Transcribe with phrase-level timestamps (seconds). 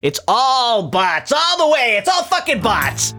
[0.00, 1.96] It's all bots, all the way.
[1.96, 3.14] It's all fucking bots.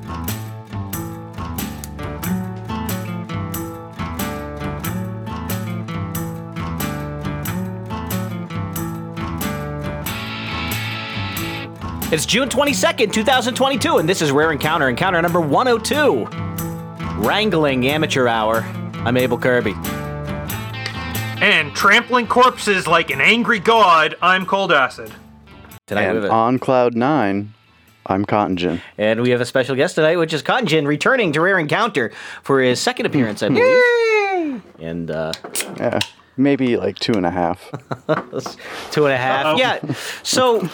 [12.14, 16.28] It's June 22nd, 2022, and this is Rare Encounter, encounter number 102.
[17.18, 18.62] Wrangling Amateur Hour.
[19.04, 19.74] I'm Abel Kirby.
[21.42, 25.12] And trampling corpses like an angry god, I'm Cold Acid.
[25.90, 27.52] Tonight we And have a- on cloud nine,
[28.06, 28.80] I'm Cotton Gin.
[29.00, 32.12] And we have a special guest tonight, which is Cotton Gin, returning to Rare Encounter
[32.44, 34.62] for his second appearance, I believe.
[34.80, 35.34] and uh,
[35.78, 35.98] Yeah,
[36.38, 37.72] maybe like two and a half.
[38.92, 39.46] two and a half.
[39.48, 39.58] Uh-oh.
[39.58, 39.80] Yeah.
[40.22, 40.70] So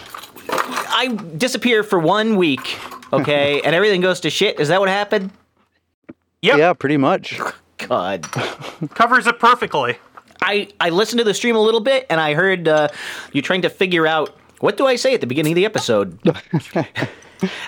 [0.49, 2.77] I disappear for one week,
[3.13, 4.59] okay, and everything goes to shit.
[4.59, 5.31] Is that what happened?
[6.41, 7.39] Yep, Yeah, pretty much.
[7.77, 8.23] God.
[8.93, 9.97] covers it perfectly.
[10.41, 12.89] I, I listened to the stream a little bit, and I heard uh,
[13.31, 16.19] you trying to figure out what do I say at the beginning of the episode?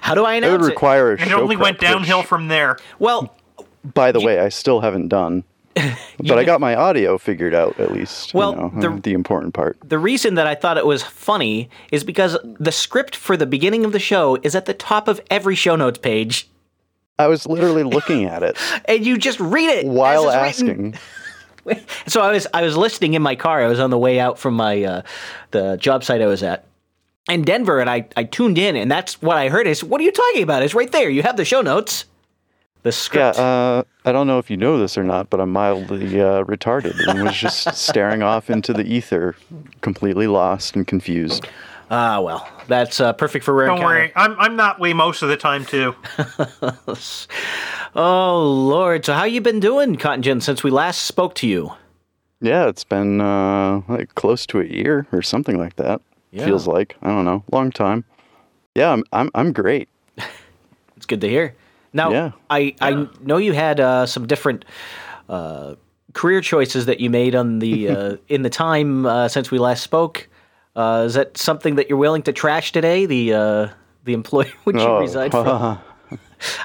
[0.01, 0.71] How do I announce It would announce it?
[0.71, 2.77] require a It show only went downhill which, from there.
[2.99, 3.35] Well,
[3.93, 5.43] By the way, I still haven't done.
[6.19, 8.33] But I got my audio figured out at least.
[8.33, 9.77] Well, you know, the- the important part.
[9.87, 13.85] the reason that I thought it was funny is because the script for the beginning
[13.85, 16.49] of the show is at the top of every show notes page,
[17.19, 20.95] I was literally looking at it and you just read it while as it's written.
[21.65, 21.85] asking.
[22.07, 23.61] So I was I was listening in my car.
[23.63, 25.01] I was on the way out from my uh,
[25.51, 26.65] the job site I was at
[27.29, 29.67] in Denver, and I I tuned in, and that's what I heard.
[29.67, 30.63] Is what are you talking about?
[30.63, 31.09] It's right there.
[31.09, 32.05] You have the show notes,
[32.83, 33.39] the Yeah, script.
[33.39, 37.05] uh, I don't know if you know this or not, but I'm mildly uh, retarded
[37.07, 39.35] and was just staring off into the ether,
[39.81, 41.47] completely lost and confused.
[41.89, 43.95] Ah, well, that's uh, perfect for rare Don't encounter.
[43.95, 45.95] worry, I'm, I'm that way most of the time too.
[47.95, 49.05] Oh Lord!
[49.05, 51.71] So how you been doing, Cotton Gin, since we last spoke to you?
[52.41, 56.01] Yeah, it's been uh, like close to a year or something like that.
[56.37, 56.45] Yeah.
[56.45, 58.03] Feels like I don't know, long time.
[58.75, 59.89] Yeah, I'm I'm I'm great.
[60.97, 61.55] It's good to hear.
[61.93, 62.31] Now, Yeah.
[62.49, 64.65] I, I know you had uh, some different
[65.29, 65.75] uh,
[66.13, 69.83] career choices that you made on the uh, in the time uh, since we last
[69.83, 70.27] spoke.
[70.75, 73.05] Uh, is that something that you're willing to trash today?
[73.05, 73.67] The uh,
[74.05, 75.79] the employer which you Oh, reside from.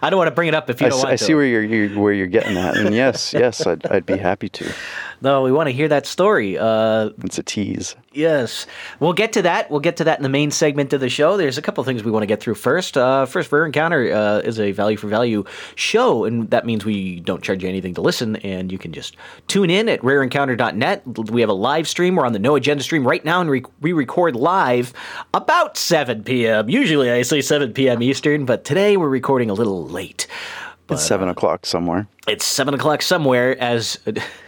[0.03, 1.25] I don't want to bring it up if you don't s- want I to.
[1.25, 4.17] I see where you're, you're where you're getting at, and yes, yes, I'd I'd be
[4.17, 4.73] happy to.
[5.21, 6.59] no, we want to hear that story.
[6.59, 7.95] Uh, It's a tease.
[8.15, 8.67] Yes,
[9.01, 9.71] we'll get to that.
[9.71, 11.39] We'll get to that in the main segment of the show.
[11.39, 12.99] There's a couple things we want to get through first.
[12.99, 15.45] Uh, first, Rare Encounter uh, is a value for value
[15.77, 19.17] show, and that means we don't charge you anything to listen, and you can just
[19.49, 21.31] tune in at rareencounter.net.
[21.31, 22.17] We have a live stream.
[22.17, 24.93] We're on the No Agenda stream right now, and re- we record live
[25.33, 26.69] about 7 p.m.
[26.69, 28.03] Usually I say 7 p.m.
[28.03, 30.27] Eastern, but today we're recording a little late.
[30.91, 32.07] It's seven o'clock somewhere.
[32.29, 33.99] It's 7 o'clock somewhere as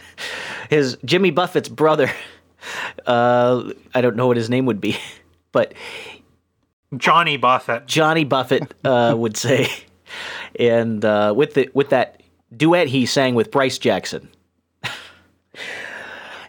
[0.70, 2.10] his Jimmy Buffett's brother.
[3.06, 4.96] Uh, I don't know what his name would be,
[5.52, 5.74] but
[6.96, 7.86] Johnny Buffett.
[7.86, 9.68] Johnny Buffett uh, would say,
[10.58, 12.22] and uh, with the with that
[12.56, 14.30] duet he sang with Bryce Jackson.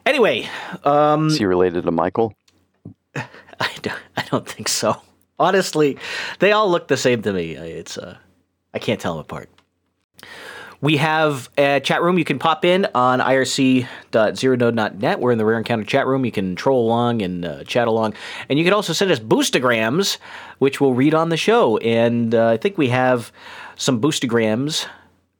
[0.06, 0.48] anyway,
[0.86, 2.34] um, Is he related to Michael?
[3.14, 3.28] I
[3.81, 5.02] don't, I don't think so.
[5.38, 5.98] Honestly,
[6.40, 7.58] they all look the same to me.
[7.58, 8.16] It's uh,
[8.75, 9.50] I can't tell them apart.
[10.81, 15.19] We have a chat room you can pop in on irc.zeronode.net.
[15.19, 16.25] We're in the Rare Encounter chat room.
[16.25, 18.13] You can troll along and uh, chat along.
[18.50, 20.18] And you can also send us boostagrams,
[20.59, 21.78] which we'll read on the show.
[21.78, 23.31] And uh, I think we have
[23.78, 24.88] some boostagrams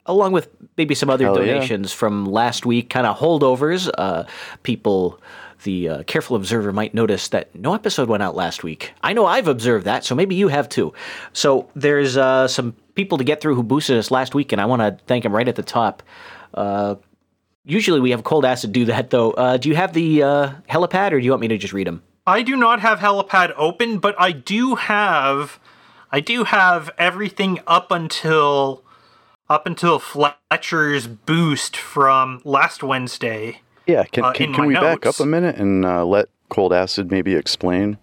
[0.06, 1.54] along with maybe some other Hell yeah.
[1.54, 3.90] donations from last week, kind of holdovers.
[3.98, 4.24] Uh,
[4.62, 5.20] people,
[5.64, 8.92] the uh, careful observer might notice that no episode went out last week.
[9.02, 10.94] I know I've observed that, so maybe you have too.
[11.32, 14.64] So there's uh, some people to get through who boosted us last week, and I
[14.64, 16.02] want to thank them right at the top.
[16.52, 16.96] Uh,
[17.64, 19.30] usually we have cold acid do that, though.
[19.30, 21.86] Uh, do you have the uh, helipad, or do you want me to just read
[21.86, 22.02] them?
[22.26, 25.60] I do not have Helipad open, but I do have
[26.10, 28.82] I do have everything up until
[29.48, 33.60] up until Fletcher's boost from last Wednesday.
[33.86, 34.04] Yeah.
[34.04, 36.72] Can Uh, can, in can my we back up a minute and uh, let Cold
[36.72, 37.96] Acid maybe explain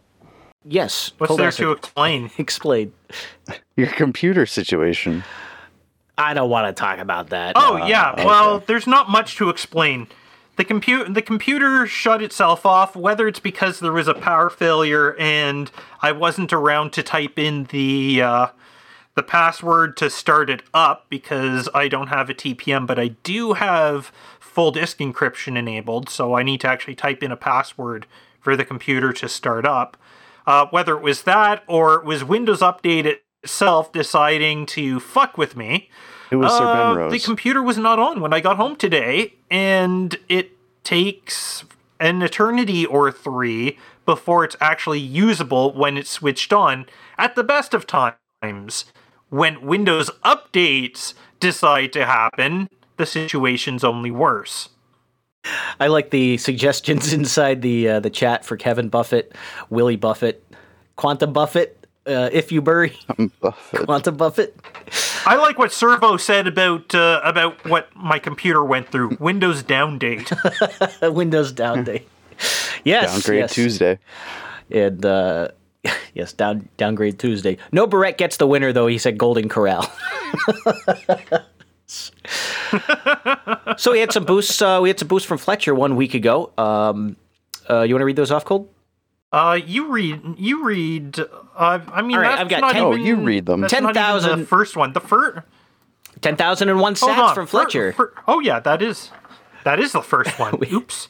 [0.66, 1.12] Yes.
[1.18, 1.66] What's cold there acid.
[1.66, 2.31] to explain?
[2.38, 2.94] explain?
[3.75, 5.24] your computer situation?
[6.18, 7.54] I don't want to talk about that.
[7.56, 8.25] Oh yeah, okay.
[8.25, 10.07] well, there's not much to explain.
[10.56, 15.15] The compute the computer shut itself off, whether it's because there was a power failure
[15.18, 15.71] and
[16.01, 18.48] I wasn't around to type in the uh,
[19.16, 23.54] the password to start it up because I don't have a TPM, but I do
[23.54, 28.06] have full disk encryption enabled, so I need to actually type in a password
[28.39, 29.98] for the computer to start up.
[30.45, 35.56] Uh, whether it was that or it was Windows Update itself deciding to fuck with
[35.56, 35.90] me.
[36.31, 37.12] It was Sir Uh, Benrose.
[37.12, 40.51] the computer was not on when I got home today, and it
[40.84, 41.63] takes
[42.00, 46.86] an eternity or three before it's actually usable when it's switched on.
[47.18, 48.86] at the best of times,
[49.30, 52.68] when Windows updates decide to happen,
[52.98, 54.69] the situation's only worse.
[55.80, 59.34] I like the suggestions inside the uh, the chat for Kevin Buffett,
[59.69, 60.44] Willie Buffett,
[60.95, 62.98] Quantum Buffett, uh, if you bury
[63.42, 63.86] Buffett.
[63.86, 64.56] Quantum Buffett.
[65.25, 69.18] I like what Servo said about uh, about what my computer went through.
[69.19, 70.31] Windows down date.
[71.01, 72.06] Windows down day.
[72.84, 73.54] Yes, Downgrade yes.
[73.54, 74.00] Tuesday.
[74.69, 75.48] and uh,
[76.13, 77.57] yes, down downgrade Tuesday.
[77.72, 78.88] No, Barrett gets the winner though.
[78.88, 79.90] He said Golden Corral.
[83.78, 84.62] so we had some boosts.
[84.62, 86.51] Uh, we had some boosts from Fletcher one week ago.
[86.57, 87.16] Um,
[87.69, 88.69] uh, you want to read those off, cold?
[89.31, 90.22] Uh, you read.
[90.38, 91.19] You read.
[91.19, 93.62] Uh, I mean, All right, that's I've got not 10 Oh, you read them.
[93.62, 94.94] that's not even 10,000 The first one.
[94.94, 95.40] The first.
[96.22, 97.36] Ten thousand and one Hold sats on.
[97.36, 97.92] from fir- Fletcher.
[97.94, 99.12] fir- oh yeah, that is.
[99.66, 100.57] That is the first one.
[100.72, 101.10] Oops.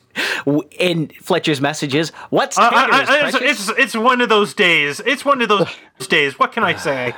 [0.80, 5.02] In Fletcher's messages, what's Uh, I- I- it's, it's it's one of those days.
[5.06, 5.68] It's one of those
[6.08, 6.40] days.
[6.40, 7.14] What can I say?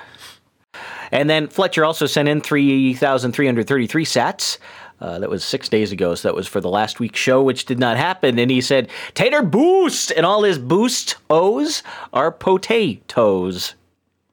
[1.15, 4.57] And then Fletcher also sent in 3,333 sats.
[4.99, 7.65] Uh, that was six days ago, so that was for the last week's show, which
[7.65, 8.39] did not happen.
[8.39, 10.11] And he said, Tater boost!
[10.11, 11.83] And all his boost O's
[12.13, 13.75] are potatoes.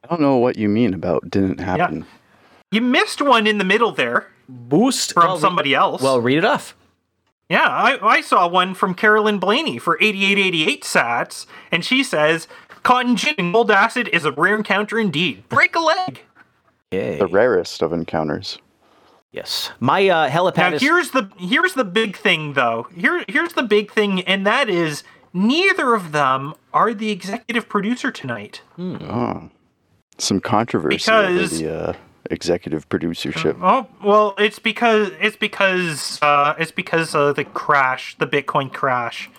[0.03, 1.99] I don't know what you mean about didn't happen.
[1.99, 2.05] Yeah.
[2.71, 6.01] You missed one in the middle there Boost from Well, somebody else.
[6.01, 6.75] Well, read it off.
[7.49, 12.47] Yeah, I, I saw one from Carolyn Blaney for 8888 sats, and she says,
[12.83, 15.47] Cotton gin and gold acid is a rare encounter indeed.
[15.49, 16.21] Break a leg.
[16.93, 17.17] Okay.
[17.17, 18.59] The rarest of encounters.
[19.31, 19.71] yes.
[19.79, 20.81] My uh, helipad Now is...
[20.81, 22.87] here's the here's the big thing though.
[22.95, 25.03] Here here's the big thing, and that is
[25.33, 28.61] neither of them are the executive producer tonight.
[28.79, 29.49] Oh.
[30.17, 31.93] Some controversy Because- over the uh,
[32.29, 33.57] executive producership.
[33.61, 39.29] Oh well, it's because it's because uh, it's because of the crash, the Bitcoin crash,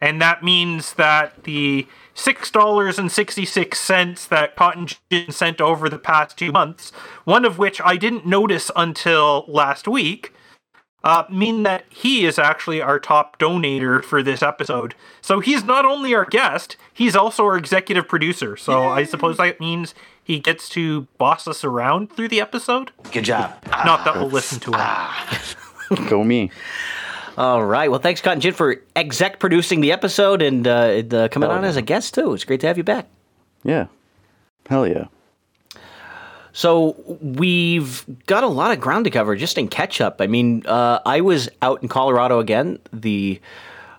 [0.00, 5.60] and that means that the six dollars and sixty six cents that Cotton Gin sent
[5.60, 6.90] over the past two months,
[7.24, 10.32] one of which I didn't notice until last week,
[11.02, 14.94] uh, mean that he is actually our top donator for this episode.
[15.20, 18.56] So he's not only our guest, he's also our executive producer.
[18.56, 22.92] So I suppose that means he gets to boss us around through the episode.
[23.12, 23.54] Good job.
[23.84, 26.06] Not that we'll listen to him.
[26.08, 26.50] Go me.
[27.40, 27.90] All right.
[27.90, 31.62] Well, thanks, Cotton Gin, for exec producing the episode and uh, uh, coming Oh, on
[31.62, 31.68] yeah.
[31.70, 32.34] as a guest, too.
[32.34, 33.08] It's great to have you back.
[33.64, 33.86] Yeah.
[34.68, 35.06] Hell yeah.
[36.52, 40.20] So we've got a lot of ground to cover just in catch up.
[40.20, 42.78] I mean, uh, I was out in Colorado again.
[42.92, 43.40] The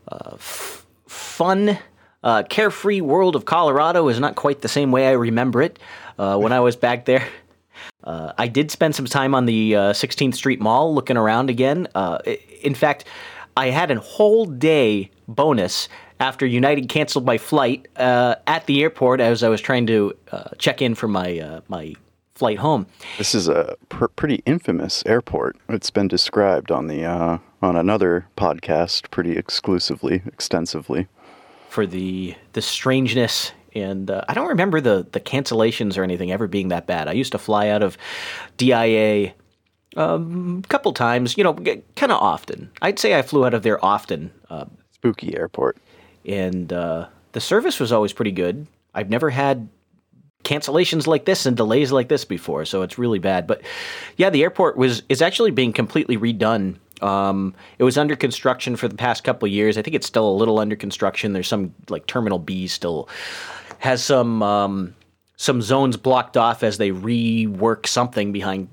[0.07, 1.79] uh, f- fun,
[2.23, 5.79] uh, carefree world of Colorado is not quite the same way I remember it
[6.19, 7.27] uh, when I was back there.
[8.03, 11.87] Uh, I did spend some time on the uh, 16th Street Mall looking around again.
[11.93, 12.17] Uh,
[12.63, 13.05] in fact,
[13.57, 15.87] I had a whole day bonus
[16.19, 20.49] after United canceled my flight uh, at the airport as I was trying to uh,
[20.57, 21.93] check in for my uh, my
[22.35, 22.87] flight home.
[23.17, 25.57] This is a pr- pretty infamous airport.
[25.69, 31.07] It's been described on the uh, on another podcast pretty exclusively, extensively.
[31.69, 36.47] for the the strangeness and uh, I don't remember the the cancellations or anything ever
[36.47, 37.07] being that bad.
[37.07, 37.97] I used to fly out of
[38.57, 39.33] DIA
[39.97, 42.71] um, a couple times, you know, kind of often.
[42.81, 45.77] I'd say I flew out of there often, uh, Spooky airport.
[46.25, 48.67] and uh, the service was always pretty good.
[48.93, 49.69] I've never had
[50.43, 53.47] cancellations like this and delays like this before, so it's really bad.
[53.47, 53.61] But
[54.17, 56.77] yeah, the airport was is actually being completely redone.
[57.01, 59.77] Um, it was under construction for the past couple years.
[59.77, 61.33] I think it's still a little under construction.
[61.33, 63.09] There's some like Terminal B still
[63.79, 64.95] has some um,
[65.41, 68.69] some zones blocked off as they rework something behind.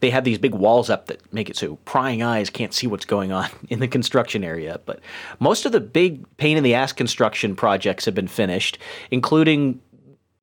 [0.00, 3.04] They have these big walls up that make it so prying eyes can't see what's
[3.04, 4.80] going on in the construction area.
[4.86, 4.98] But
[5.38, 8.76] most of the big pain in the ass construction projects have been finished,
[9.12, 9.80] including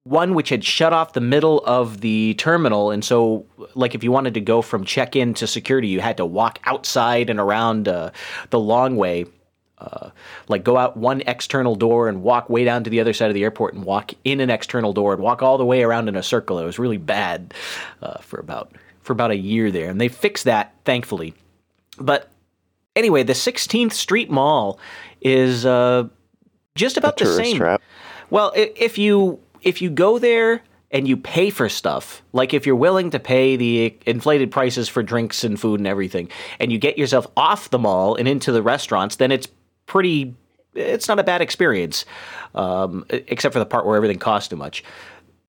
[0.06, 3.46] one which had shut off the middle of the terminal and so
[3.76, 7.30] like if you wanted to go from check-in to security you had to walk outside
[7.30, 8.10] and around uh,
[8.52, 9.26] the long way
[9.79, 10.10] uh,
[10.48, 13.36] like go out one external door and walk way down to the other side of
[13.36, 16.15] the airport and walk in an external door and walk all the way around in
[16.15, 16.57] a circle.
[16.60, 17.53] It was really bad
[18.01, 19.89] uh, for about for about a year there.
[19.89, 21.34] And they fixed that thankfully.
[22.00, 22.29] But
[22.96, 24.79] anyway the 16th street mall
[25.22, 26.07] is uh,
[26.75, 27.57] just about the same.
[27.57, 27.81] trap.
[28.29, 32.75] well, if you if you go there and you pay for stuff, like if you're
[32.75, 36.29] willing to pay the inflated prices for drinks and food and everything,
[36.60, 39.48] and you get yourself off the mall and into the restaurants, then it's
[39.88, 40.36] pretty.
[40.75, 42.06] It's not a bad experience,
[42.53, 44.84] um, except for the part where everything costs too much.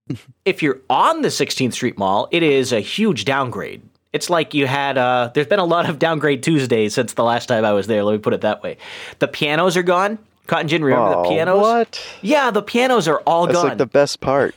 [0.45, 3.83] if you're on the 16th Street Mall, it is a huge downgrade.
[4.13, 4.97] It's like you had.
[4.97, 8.03] Uh, there's been a lot of downgrade Tuesdays since the last time I was there.
[8.03, 8.79] Let me put it that way.
[9.19, 10.19] The pianos are gone.
[10.47, 10.83] Cotton gin.
[10.83, 11.61] Remember oh, the pianos?
[11.61, 12.19] What?
[12.23, 13.65] Yeah, the pianos are all That's gone.
[13.65, 14.55] That's like the best part.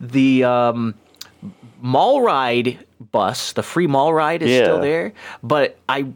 [0.00, 0.94] the um,
[1.82, 2.78] mall ride
[3.12, 5.12] bus, the free mall ride, is still there,
[5.42, 6.06] but I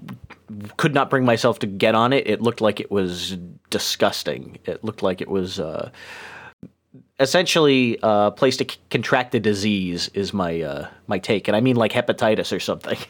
[0.76, 2.26] could not bring myself to get on it.
[2.26, 3.36] It looked like it was
[3.70, 4.58] disgusting.
[4.64, 5.90] It looked like it was uh,
[7.20, 10.08] essentially a place to c- contract a disease.
[10.14, 12.98] Is my uh, my take, and I mean like hepatitis or something.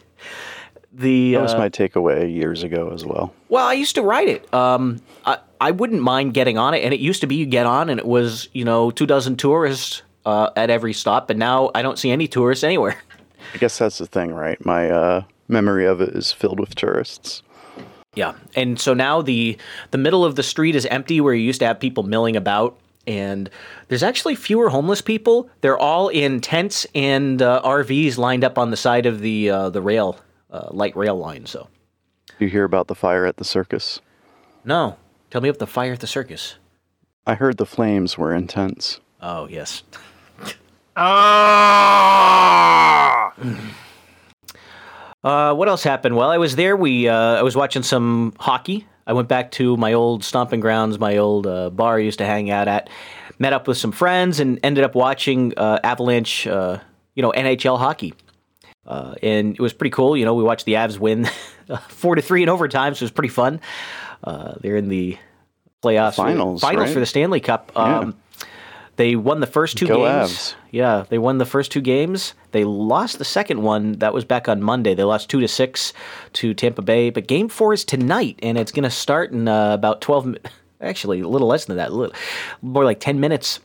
[0.97, 3.35] The That was uh, my takeaway years ago as well.
[3.49, 4.55] well, I used to ride it.
[4.55, 7.67] Um, I, I wouldn't mind getting on it, and it used to be you get
[7.67, 11.73] on, and it was you know two dozen tourists uh, at every stop, but now
[11.75, 12.97] I don't see any tourists anywhere.
[13.55, 14.65] I guess that's the thing, right?
[14.65, 17.43] My uh, memory of it is filled with tourists.
[18.15, 19.57] Yeah, and so now the
[19.91, 22.77] the middle of the street is empty, where you used to have people milling about,
[23.09, 23.51] and
[23.89, 25.51] there's actually fewer homeless people.
[25.63, 29.71] They're all in tents and uh, RVs lined up on the side of the uh,
[29.71, 30.21] the rail,
[30.53, 31.47] uh, light rail line.
[31.47, 31.67] So
[32.39, 34.01] You hear about the fire at the circus?
[34.65, 34.97] no,
[35.31, 36.55] tell me about the fire at the circus.
[37.27, 39.01] I heard the flames were intense.
[39.21, 39.83] Oh yes.
[41.67, 43.33] Ah!
[45.25, 46.17] Uh, what else happened?
[46.17, 46.77] Well, I was there.
[46.77, 48.87] We uh, I was watching some hockey.
[49.07, 52.27] I went back to my old stomping grounds, my old uh, bar I used to
[52.27, 52.91] hang out at.
[53.39, 56.79] Met up with some friends and ended up watching uh, Avalanche, uh,
[57.15, 58.15] you know, NHL hockey.
[58.87, 60.17] Uh, and it was pretty cool.
[60.17, 61.27] You know, we watched the Avs win
[61.89, 63.61] four to three in overtime, so it was pretty fun.
[64.23, 65.19] Uh, they're in the
[65.83, 66.95] playoffs, Finals, finals right?
[66.95, 67.73] for the Stanley Cup.
[67.77, 68.15] Um,
[68.97, 70.55] They won the first two Go games.
[70.71, 72.35] Yeah, they won the first two games.
[72.53, 73.95] They lost the second one.
[73.95, 74.95] That was back on Monday.
[74.95, 75.93] They lost two to six
[76.35, 77.11] to Tampa Bay.
[77.11, 80.37] But game four is tonight, and it's going to start in uh, about twelve.
[80.81, 81.91] Actually, a little less than that.
[81.91, 82.15] A little,
[82.63, 83.61] more like ten minutes.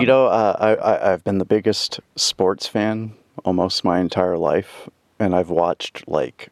[0.00, 4.88] you know, uh, I, I, I've been the biggest sports fan almost my entire life,
[5.18, 6.48] and I've watched like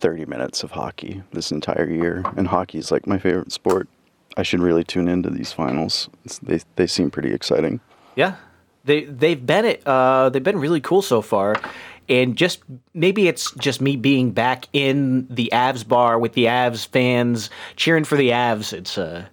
[0.00, 2.24] 30 minutes of hockey this entire year.
[2.36, 3.88] And hockey's like my favorite sport.
[4.36, 6.08] I should really tune into these finals.
[6.24, 7.80] It's, they, they seem pretty exciting.
[8.14, 8.36] Yeah,
[8.84, 9.82] they they've been it.
[9.86, 11.56] Uh, they've been really cool so far,
[12.08, 12.62] and just
[12.94, 18.04] maybe it's just me being back in the Avs bar with the Avs fans cheering
[18.04, 18.72] for the Avs.
[18.72, 19.26] It's uh,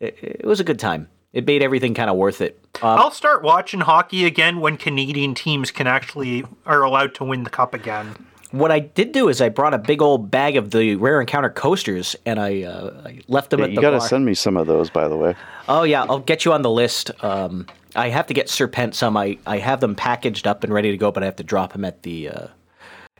[0.00, 1.08] it, it was a good time.
[1.32, 2.58] It made everything kind of worth it.
[2.82, 7.42] Um, I'll start watching hockey again when Canadian teams can actually are allowed to win
[7.42, 8.14] the cup again.
[8.50, 11.50] What I did do is I brought a big old bag of the rare encounter
[11.50, 14.34] coasters and I, uh, I left them Yeah, at the you got to send me
[14.34, 15.34] some of those, by the way.
[15.68, 17.10] Oh yeah, I'll get you on the list.
[17.22, 19.16] Um, I have to get Serpent some.
[19.16, 21.72] I, I have them packaged up and ready to go, but I have to drop
[21.72, 22.46] them at the uh,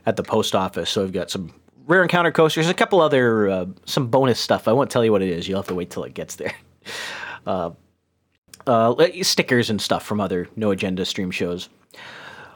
[0.05, 0.89] at the post office.
[0.89, 1.53] So I've got some
[1.85, 4.67] rare encounter coasters, a couple other uh, some bonus stuff.
[4.67, 5.47] I won't tell you what it is.
[5.47, 6.53] You'll have to wait till it gets there.
[7.47, 7.71] Uh,
[8.67, 11.69] uh, stickers and stuff from other no agenda stream shows.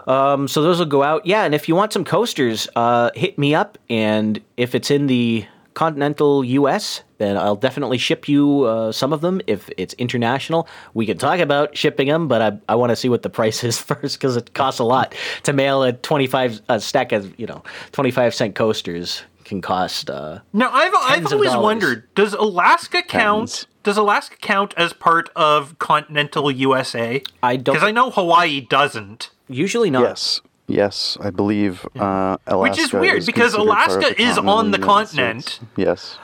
[0.07, 1.25] Um, so those will go out.
[1.25, 3.77] Yeah, and if you want some coasters, uh, hit me up.
[3.89, 9.21] And if it's in the continental U.S., then I'll definitely ship you uh, some of
[9.21, 9.41] them.
[9.47, 13.09] If it's international, we can talk about shipping them, but I, I want to see
[13.09, 16.79] what the price is first because it costs a lot to mail a twenty-five a
[16.79, 20.09] stack of you know twenty-five cent coasters can cost.
[20.09, 23.49] Uh, Now, I've I've always wondered: Does Alaska count?
[23.49, 23.67] Tens.
[23.83, 27.21] Does Alaska count as part of continental USA?
[27.41, 27.75] I don't.
[27.75, 29.29] Because I know Hawaii doesn't.
[29.47, 30.03] Usually not.
[30.03, 30.41] Yes.
[30.67, 34.35] Yes, I believe uh, Alaska Which is weird, because considered part of Alaska the is
[34.35, 35.43] continent on the continent.
[35.43, 35.65] States.
[35.75, 36.17] Yes.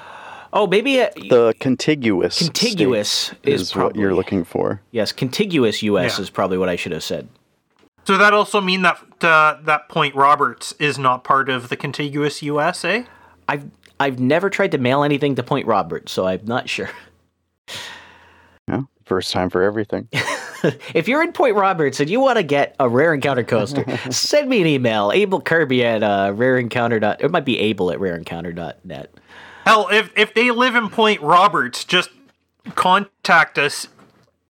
[0.54, 4.82] Oh, maybe uh, The contiguous Contiguous state is is, what you're looking for.
[4.92, 6.18] yes, contiguous U.S.
[6.18, 6.22] Yeah.
[6.24, 7.28] is probably what I should have said.
[8.08, 12.42] So that also mean that uh, that Point Roberts is not part of the contiguous
[12.42, 13.06] USA.
[13.50, 16.90] I've I've never tried to mail anything to Point Roberts, so I'm not sure.
[18.70, 20.08] Yeah, first time for everything.
[20.94, 24.50] If you're in Point Roberts and you want to get a rare encounter coaster, send
[24.50, 25.12] me an email.
[25.14, 27.00] Abel Kirby at uh, rareencounter.
[27.00, 29.14] Dot, it might be Abel at rareencounter.net.
[29.66, 32.10] Hell, if if they live in Point Roberts, just
[32.76, 33.88] contact us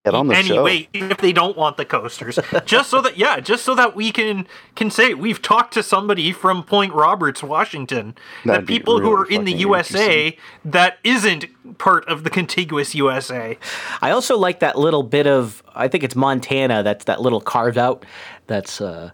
[0.06, 0.54] Get on the show.
[0.54, 4.12] anyway if they don't want the coasters just so that yeah just so that we
[4.12, 4.46] can
[4.76, 9.12] can say we've talked to somebody from point roberts washington That'd the be people who
[9.12, 11.46] are in the usa that isn't
[11.78, 13.58] part of the contiguous usa
[14.00, 15.62] I also like that little bit of.
[15.74, 16.84] I think it's Montana.
[16.84, 18.04] That's that little carved out.
[18.46, 19.10] That's uh,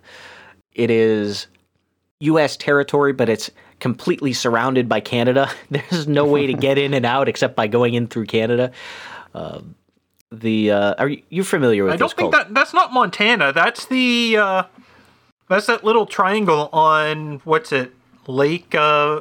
[0.75, 1.47] it is
[2.21, 2.57] U.S.
[2.59, 5.51] territory, but it's completely surrounded by Canada.
[5.71, 8.71] There's no way to get in and out except by going in through Canada.
[9.35, 9.75] Um
[10.33, 12.93] the uh, are you you familiar with i don't this think called- that that's not
[12.93, 14.63] montana that's the uh
[15.49, 17.93] that's that little triangle on what's it
[18.27, 19.21] lake uh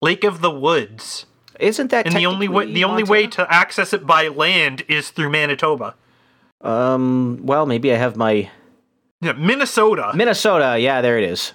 [0.00, 1.26] lake of the woods
[1.60, 4.82] Isn't that and the only way technically the only way to access it by land
[4.88, 5.94] is through manitoba
[6.60, 7.40] Um.
[7.42, 8.50] Well, maybe I have my
[9.20, 10.76] yeah, minnesota Minnesota.
[10.78, 11.52] Yeah, there it is.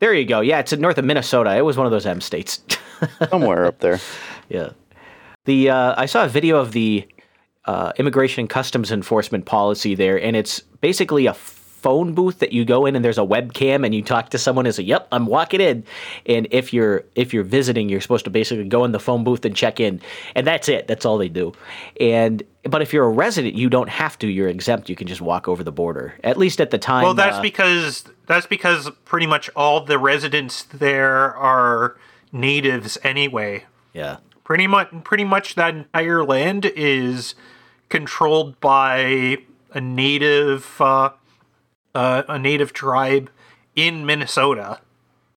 [0.00, 0.40] There you go.
[0.40, 1.56] Yeah, it's in north of Minnesota.
[1.56, 2.60] It was one of those M states.
[3.30, 3.98] Somewhere up there.
[4.50, 4.70] yeah.
[5.46, 7.06] The uh, I saw a video of the
[7.66, 12.64] uh, immigration and customs enforcement policy there, and it's basically a phone booth that you
[12.64, 15.26] go in and there's a webcam and you talk to someone and say, "Yep, I'm
[15.26, 15.84] walking in."
[16.26, 19.44] And if you're if you're visiting, you're supposed to basically go in the phone booth
[19.44, 20.00] and check in,
[20.34, 20.88] and that's it.
[20.88, 21.52] That's all they do.
[22.00, 24.26] And but if you're a resident, you don't have to.
[24.26, 24.88] You're exempt.
[24.88, 26.14] You can just walk over the border.
[26.24, 27.04] At least at the time.
[27.04, 31.96] Well, that's uh, because that's because pretty much all the residents there are
[32.32, 33.64] natives anyway.
[33.92, 34.18] yeah.
[34.44, 37.34] Pretty much, pretty much that entire land is
[37.88, 39.38] controlled by
[39.72, 41.10] a native, uh,
[41.94, 43.30] uh, a native tribe
[43.74, 44.80] in Minnesota.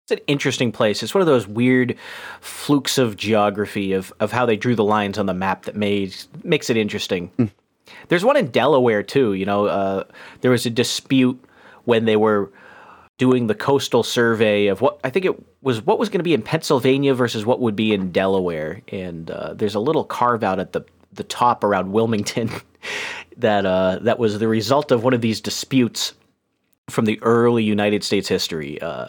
[0.04, 1.04] It's an interesting place.
[1.04, 1.96] It's one of those weird
[2.42, 6.16] flukes of geography of, of how they drew the lines on the map that made
[6.44, 7.52] makes it interesting.
[8.08, 9.34] There's one in Delaware too.
[9.34, 10.04] You know, uh,
[10.42, 11.44] there was a dispute
[11.86, 12.52] when they were
[13.20, 16.34] doing the coastal survey of what I think it was what was going to be
[16.34, 20.60] in Pennsylvania versus what would be in Delaware, and uh, there's a little carve out
[20.60, 20.82] at the
[21.14, 22.50] the top around Wilmington
[23.38, 26.14] that uh, that was the result of one of these disputes
[26.90, 29.08] from the early United States history, uh,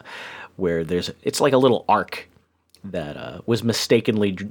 [0.56, 2.28] where there's it's like a little arc
[2.84, 4.48] that uh, was mistakenly d-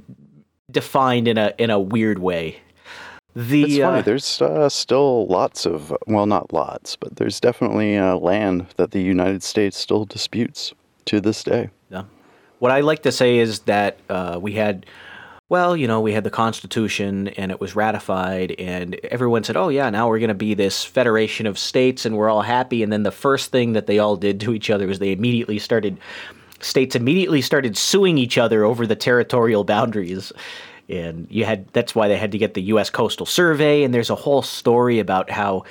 [0.70, 2.60] defined in a in a weird way.
[3.34, 3.98] The It's funny.
[4.00, 8.90] uh, There's uh, still lots of, well, not lots, but there's definitely uh, land that
[8.90, 11.70] the United States still disputes to this day.
[11.90, 12.04] Yeah.
[12.58, 14.84] What I like to say is that uh, we had,
[15.50, 19.68] well, you know, we had the Constitution and it was ratified, and everyone said, oh,
[19.68, 22.84] yeah, now we're going to be this federation of states and we're all happy.
[22.84, 25.58] And then the first thing that they all did to each other was they immediately
[25.58, 25.98] started,
[26.60, 30.32] states immediately started suing each other over the territorial boundaries.
[30.88, 32.88] And you had that's why they had to get the U.S.
[32.88, 35.64] Coastal Survey, and there's a whole story about how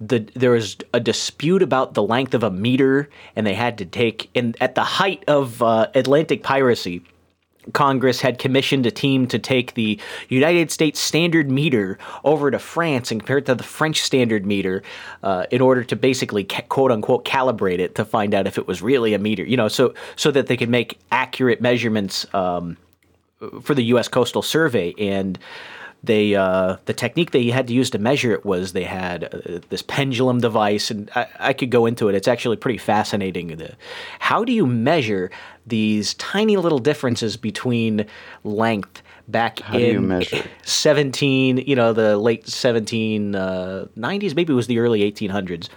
[0.00, 3.84] the there was a dispute about the length of a meter, and they had to
[3.84, 7.02] take in at the height of uh, Atlantic piracy.
[7.72, 13.10] Congress had commissioned a team to take the United States standard meter over to France
[13.10, 14.82] and compare it to the French standard meter
[15.22, 18.66] uh, in order to basically ca- quote unquote calibrate it to find out if it
[18.66, 19.44] was really a meter.
[19.44, 22.26] You know, so so that they could make accurate measurements.
[22.34, 22.76] Um,
[23.62, 24.06] for the U.S.
[24.06, 25.36] Coastal Survey, and
[26.04, 29.60] they uh, the technique they had to use to measure it was they had uh,
[29.68, 32.14] this pendulum device, and I, I could go into it.
[32.14, 33.56] It's actually pretty fascinating.
[33.56, 33.76] The,
[34.18, 35.30] how do you measure
[35.66, 38.06] these tiny little differences between
[38.44, 39.02] length?
[39.28, 40.44] Back How in you measure?
[40.64, 45.68] 17, you know, the late 1790s, maybe it was the early 1800s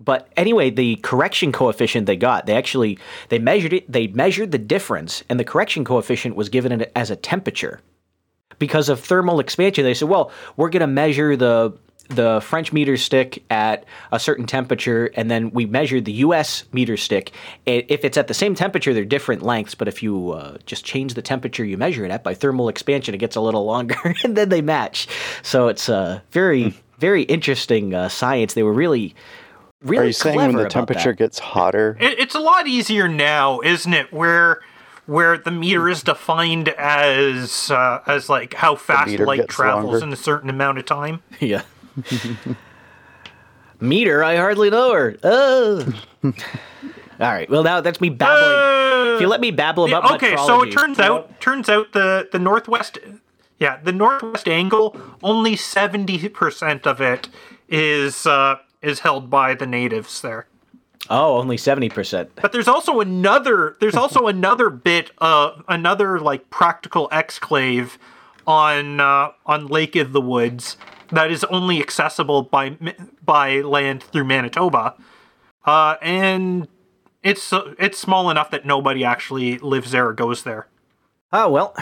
[0.00, 2.98] but anyway the correction coefficient they got they actually
[3.28, 7.14] they measured it they measured the difference and the correction coefficient was given as a
[7.14, 7.80] temperature
[8.58, 11.72] because of thermal expansion they said well we're going to measure the
[12.08, 16.96] the french meter stick at a certain temperature and then we measured the us meter
[16.96, 17.32] stick
[17.64, 21.14] if it's at the same temperature they're different lengths but if you uh, just change
[21.14, 24.36] the temperature you measure it at by thermal expansion it gets a little longer and
[24.36, 25.06] then they match
[25.42, 29.14] so it's uh, very very interesting uh, science they were really
[29.82, 31.18] really Are you saying when the temperature that.
[31.18, 31.96] gets hotter?
[32.00, 34.12] It, it's a lot easier now, isn't it?
[34.12, 34.60] Where
[35.12, 40.06] where the meter is defined as uh, as like how fast light travels longer.
[40.06, 41.22] in a certain amount of time.
[41.40, 41.62] Yeah.
[43.80, 45.16] Meter, I hardly know her.
[45.24, 45.84] Oh.
[46.22, 46.32] All
[47.18, 47.50] right.
[47.50, 49.14] Well, now that's me babbling.
[49.16, 52.28] if you let me babble about Yeah, okay, so it turns out turns out the
[52.32, 52.98] the northwest
[53.58, 57.28] yeah, the northwest angle only 70% of it
[57.68, 60.46] is uh is held by the natives there.
[61.10, 62.30] Oh, only seventy percent.
[62.36, 67.98] But there's also another there's also another bit uh another like practical exclave
[68.46, 70.76] on uh on Lake of the Woods
[71.10, 72.76] that is only accessible by
[73.24, 74.94] by land through Manitoba.
[75.64, 76.68] Uh and
[77.22, 80.66] it's uh, it's small enough that nobody actually lives there or goes there.
[81.32, 81.74] Oh well,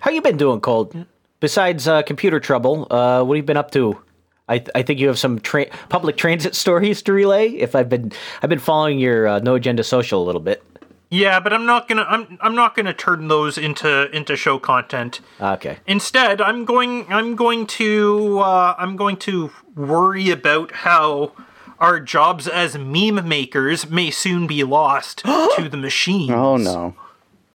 [0.00, 1.06] how you been doing, Cold?
[1.40, 4.00] Besides uh, computer trouble, uh, what have you been up to?
[4.48, 7.48] I, I think you have some tra- public transit stories to relay.
[7.50, 10.62] If I've been I've been following your uh, No Agenda Social a little bit.
[11.10, 15.20] Yeah, but I'm not gonna I'm I'm not gonna turn those into into show content.
[15.40, 15.78] Okay.
[15.86, 21.32] Instead, I'm going I'm going to uh, I'm going to worry about how
[21.78, 25.18] our jobs as meme makers may soon be lost
[25.56, 26.32] to the machines.
[26.32, 26.96] Oh no.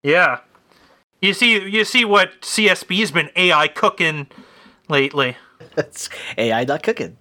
[0.03, 0.41] Yeah.
[1.21, 4.27] You see you see what CSB's been AI cooking
[4.89, 5.37] lately.
[5.77, 6.09] That's
[6.39, 7.17] AI not cooking.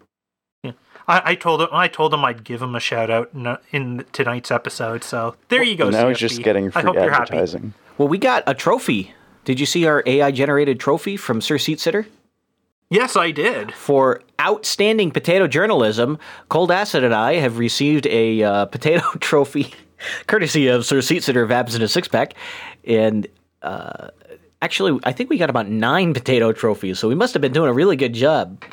[1.08, 4.06] I, I told him I told him I'd give him a shout out in, in
[4.14, 5.04] tonight's episode.
[5.04, 5.90] So there you go.
[5.90, 6.10] now CSB.
[6.10, 7.34] he's just getting I free hope you're happy.
[7.34, 7.74] advertising.
[7.98, 9.14] Well, we got a trophy.
[9.46, 12.08] Did you see our AI generated trophy from Sir Seat Sitter?
[12.90, 13.74] Yes, I did.
[13.74, 19.74] For outstanding potato journalism, Cold Acid and I have received a uh, potato trophy,
[20.28, 22.36] courtesy of Sir Seat Sitter of Abs in a Six Pack.
[22.86, 23.28] And
[23.62, 24.10] uh,
[24.64, 27.70] Actually, I think we got about nine potato trophies, so we must have been doing
[27.70, 28.64] a really good job.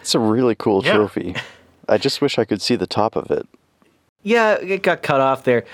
[0.00, 0.92] It's a really cool Yeah.
[0.94, 1.34] trophy.
[1.88, 3.48] I just wish I could see the top of it.
[4.22, 5.64] Yeah, it got cut off there.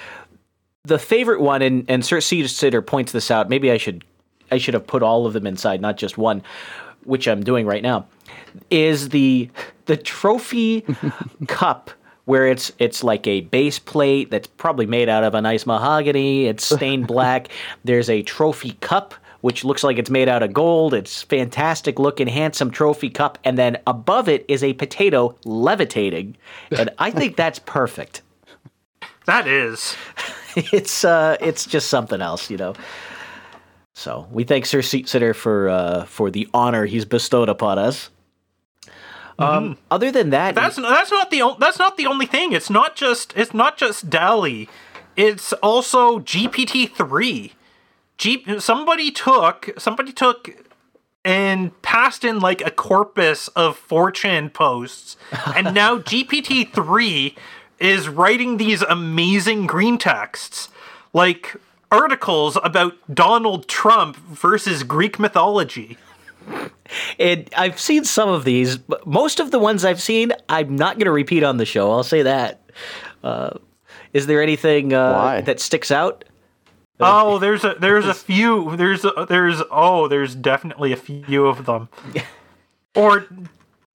[0.84, 3.50] The favorite one, and and Sir Seat Sitter points this out.
[3.50, 4.02] Maybe I should
[4.50, 6.42] I should have put all of them inside, not just one,
[7.04, 8.06] which I'm doing right now.
[8.70, 9.50] Is the
[9.84, 10.86] the trophy
[11.48, 11.90] cup
[12.24, 16.46] where it's it's like a base plate that's probably made out of a nice mahogany.
[16.46, 17.48] It's stained black.
[17.84, 20.94] There's a trophy cup which looks like it's made out of gold.
[20.94, 26.36] It's fantastic looking, handsome trophy cup, and then above it is a potato levitating,
[26.70, 28.22] and I think that's perfect
[29.26, 29.96] That is.
[30.56, 32.74] it's uh it's just something else, you know.
[33.94, 38.10] So we thank Sir Seat Sitter for uh for the honor he's bestowed upon us.
[39.38, 42.52] Um, other than that, That's that's not the o- that's not the only thing.
[42.52, 44.66] It's not just it's not just DALL-E.
[45.14, 47.52] It's also GPT three.
[48.18, 50.50] G somebody took somebody took
[51.24, 55.16] and passed in like a corpus of 4chan posts,
[55.54, 57.34] and now GPT three
[57.78, 60.68] is writing these amazing green texts,
[61.12, 61.56] like
[61.90, 65.98] articles about Donald Trump versus Greek mythology.
[67.18, 70.94] it, I've seen some of these, but most of the ones I've seen, I'm not
[70.96, 71.90] going to repeat on the show.
[71.90, 72.70] I'll say that.
[73.22, 73.58] Uh,
[74.12, 76.24] is there anything uh, that sticks out?
[77.00, 81.66] Oh, there's a there's a few there's a, there's oh there's definitely a few of
[81.66, 81.88] them.
[82.94, 83.26] Or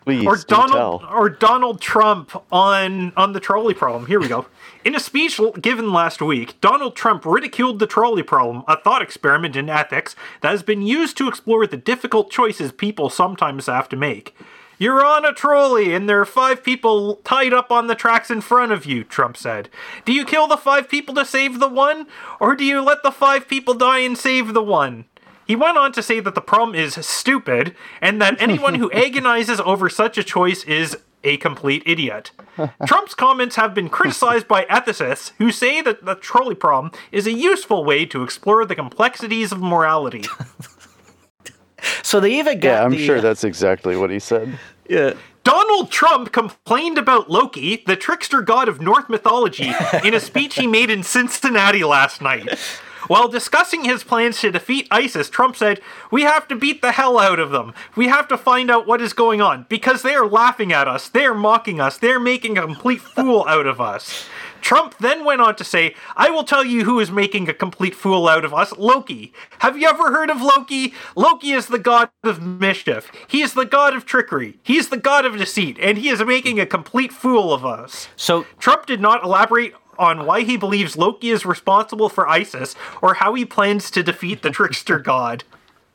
[0.06, 1.10] Please or Donald tell.
[1.12, 4.06] or Donald Trump on on the trolley problem.
[4.08, 4.46] Here we go.
[4.84, 9.56] In a speech given last week, Donald Trump ridiculed the trolley problem, a thought experiment
[9.56, 13.96] in ethics that has been used to explore the difficult choices people sometimes have to
[13.96, 14.36] make.
[14.82, 18.42] You're on a trolley and there are five people tied up on the tracks in
[18.42, 19.70] front of you, Trump said.
[20.06, 22.08] Do you kill the five people to save the one,
[22.40, 25.06] or do you let the five people die and save the one?
[25.46, 29.60] He went on to say that the problem is stupid, and that anyone who agonizes
[29.60, 32.32] over such a choice is a complete idiot.
[32.88, 37.34] Trump's comments have been criticized by ethicists who say that the trolley problem is a
[37.34, 40.24] useful way to explore the complexities of morality.
[42.04, 44.58] So they even got Yeah, I'm the, sure uh, that's exactly what he said.
[44.90, 45.14] Yeah.
[45.44, 49.72] Donald Trump complained about Loki, the trickster god of Norse mythology,
[50.04, 52.60] in a speech he made in Cincinnati last night.
[53.08, 57.18] While discussing his plans to defeat ISIS, Trump said, We have to beat the hell
[57.18, 57.74] out of them.
[57.96, 61.10] We have to find out what is going on because they are laughing at us,
[61.10, 64.26] they are mocking us, they are making a complete fool out of us.
[64.62, 67.96] Trump then went on to say, I will tell you who is making a complete
[67.96, 69.34] fool out of us Loki.
[69.60, 70.94] Have you ever heard of Loki?
[71.16, 73.12] Loki is the god of mischief.
[73.28, 74.60] He is the god of trickery.
[74.64, 78.08] He is the god of deceit, and he is making a complete fool of us.
[78.16, 83.16] So Trump did not elaborate on why he believes Loki is responsible for ISIS or
[83.16, 85.44] how he plans to defeat the trickster god.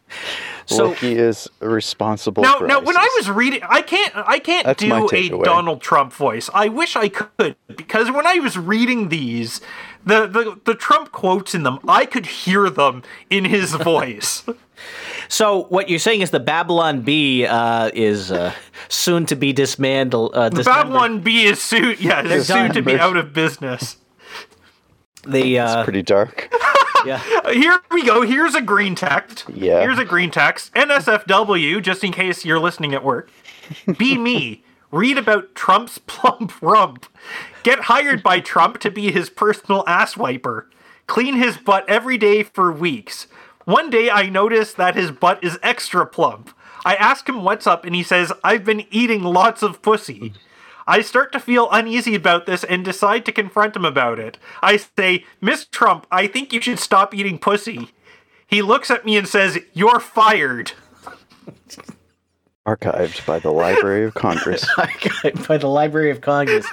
[0.68, 4.66] So- Loki is responsible Now, for now, when I was reading, I can't, I can't
[4.66, 5.44] That's do a takeaway.
[5.44, 6.50] Donald Trump voice.
[6.52, 9.60] I wish I could because when I was reading these,
[10.04, 14.42] the the the Trump quotes in them, I could hear them in his voice.
[15.28, 18.52] So what you're saying is the Babylon Bee uh, is uh,
[18.88, 20.34] soon to be dismantled.
[20.34, 20.64] Uh, the.
[20.64, 23.98] Babylon Bee is soon, yeah, is soon to be out of business.
[25.26, 26.52] The uh, Pretty dark.
[27.04, 27.22] yeah.
[27.52, 28.22] Here we go.
[28.22, 29.44] Here's a green text.
[29.52, 29.80] Yeah.
[29.80, 30.72] Here's a green text.
[30.74, 33.30] NSFW, just in case you're listening at work.
[33.98, 34.62] Be me.
[34.92, 37.06] Read about Trump's plump rump.
[37.62, 40.70] Get hired by Trump to be his personal ass wiper.
[41.06, 43.26] Clean his butt every day for weeks.
[43.64, 46.50] One day I notice that his butt is extra plump.
[46.84, 50.32] I ask him what's up and he says, I've been eating lots of pussy.
[50.86, 54.38] I start to feel uneasy about this and decide to confront him about it.
[54.62, 57.90] I say, Miss Trump, I think you should stop eating pussy.
[58.46, 60.72] He looks at me and says, You're fired.
[62.66, 64.64] Archived by the Library of Congress.
[64.76, 66.66] archived by the Library of Congress.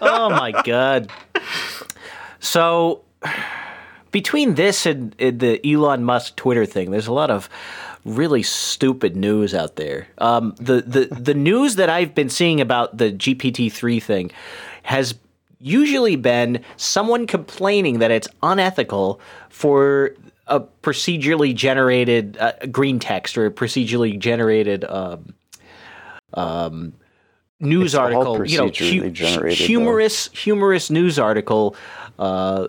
[0.00, 1.10] oh my god!
[2.40, 3.02] So
[4.10, 7.48] between this and, and the Elon Musk Twitter thing, there's a lot of
[8.04, 10.08] really stupid news out there.
[10.18, 14.30] Um, the the the news that I've been seeing about the GPT three thing
[14.82, 15.14] has
[15.60, 20.14] usually been someone complaining that it's unethical for
[20.46, 25.34] a procedurally generated uh, green text or a procedurally generated um,
[26.34, 26.92] um,
[27.60, 29.66] news It's article, you know, procedurally generated, though.
[29.66, 31.76] humorous, humorous news article.
[32.18, 32.68] Uh,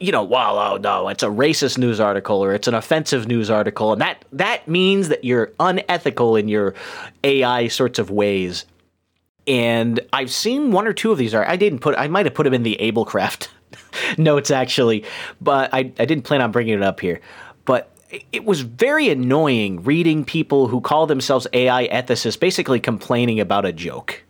[0.00, 3.50] you know, well, oh no, it's a racist news article or it's an offensive news
[3.50, 6.74] article, and that that means that you're unethical in your
[7.22, 8.64] AI sorts of ways.
[9.46, 11.34] And I've seen one or two of these.
[11.34, 11.96] Are I didn't put.
[11.98, 13.48] I might have put them in the Ablecraft
[14.18, 15.04] notes actually,
[15.40, 17.20] but I I didn't plan on bringing it up here.
[17.66, 17.94] But
[18.32, 23.72] it was very annoying reading people who call themselves AI ethicists basically complaining about a
[23.72, 24.24] joke.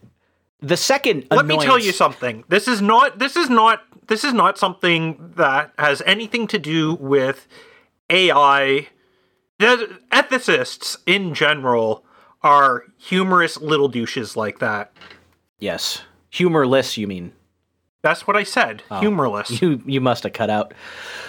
[0.63, 2.45] The second Let me tell you something.
[2.49, 6.95] This is not this is not this is not something that has anything to do
[6.95, 7.47] with
[8.11, 8.89] AI.
[9.61, 12.05] The ethicists in general
[12.43, 14.93] are humorous little douches like that.
[15.61, 16.03] Yes.
[16.31, 17.33] Humorless, you mean?
[18.03, 18.83] That's what I said.
[18.91, 18.99] Oh.
[18.99, 19.63] Humorless.
[19.63, 20.75] You you must have cut out.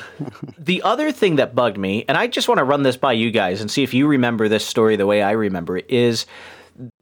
[0.58, 3.30] the other thing that bugged me, and I just want to run this by you
[3.30, 6.26] guys and see if you remember this story the way I remember it, is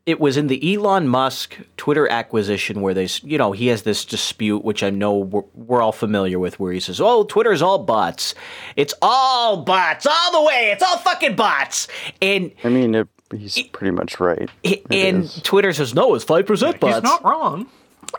[0.10, 4.06] it was in the Elon Musk Twitter acquisition where they, you know, he has this
[4.06, 7.80] dispute, which I know we're, we're all familiar with, where he says, "Oh, Twitter's all
[7.80, 8.34] bots.
[8.76, 10.72] It's all bots, all the way.
[10.74, 11.88] It's all fucking bots."
[12.22, 14.50] And I mean, it, he's pretty much right.
[14.64, 15.42] It and is.
[15.44, 17.68] Twitter says, "No, it's five percent bots." He's not wrong.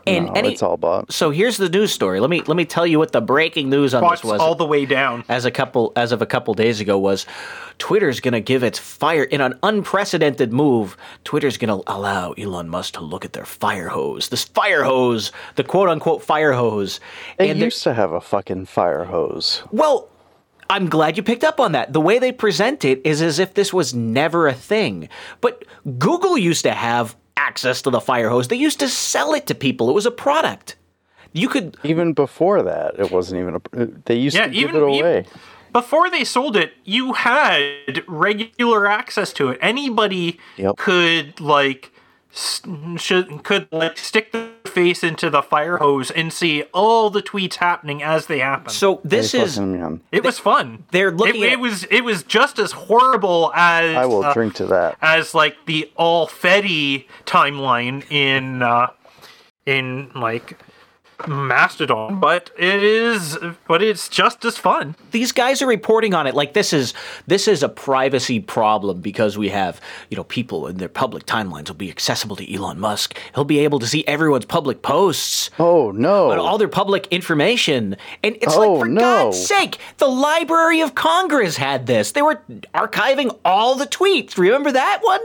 [0.07, 1.15] And No, any, it's all bots.
[1.15, 2.19] so here's the news story.
[2.19, 4.39] Let me let me tell you what the breaking news on Bots this was.
[4.41, 5.23] all the way down.
[5.29, 7.25] as a couple as of a couple days ago was
[7.77, 10.95] Twitter's going to give its fire in an unprecedented move.
[11.23, 14.29] Twitter's going to allow Elon Musk to look at their fire hose.
[14.29, 16.99] This fire hose, the quote unquote fire hose.
[17.37, 19.63] They and used to have a fucking fire hose.
[19.71, 20.07] well,
[20.69, 21.91] I'm glad you picked up on that.
[21.91, 25.09] The way they present it is as if this was never a thing.
[25.41, 25.65] But
[25.99, 28.47] Google used to have access to the fire hose.
[28.47, 29.89] They used to sell it to people.
[29.89, 30.75] It was a product.
[31.33, 33.61] You could Even before that, it wasn't even a.
[33.83, 34.97] Uh, they used Yeah, to give even- it away.
[35.19, 35.25] even-
[35.73, 39.57] Before they sold it, you had regular access to it.
[39.61, 40.75] Anybody Yep.
[40.77, 41.91] could like
[42.33, 42.61] s-
[42.97, 47.55] should could like stick their face into the fire hose and see all the tweets
[47.55, 48.69] happening as they happen.
[48.69, 50.85] so this They is fucking, man, it was fun.
[50.91, 54.33] they're looking it, at- it was it was just as horrible as I will uh,
[54.33, 54.97] drink to that.
[55.01, 58.87] as like the all Fedi timeline in uh
[59.65, 60.57] in like
[61.27, 64.95] Mastodon, but it is but it's just as fun.
[65.11, 66.93] these guys are reporting on it like this is
[67.27, 69.79] this is a privacy problem because we have
[70.09, 73.17] you know people in their public timelines will be accessible to Elon Musk.
[73.35, 75.49] He'll be able to see everyone's public posts.
[75.59, 76.31] Oh no!
[76.31, 77.95] and all their public information.
[78.23, 79.01] And it's Oh, like, for no.
[79.01, 82.11] God's sake, the Library of Congress had this.
[82.11, 82.41] They were
[82.73, 84.37] archiving all the tweets.
[84.37, 85.21] Remember that one?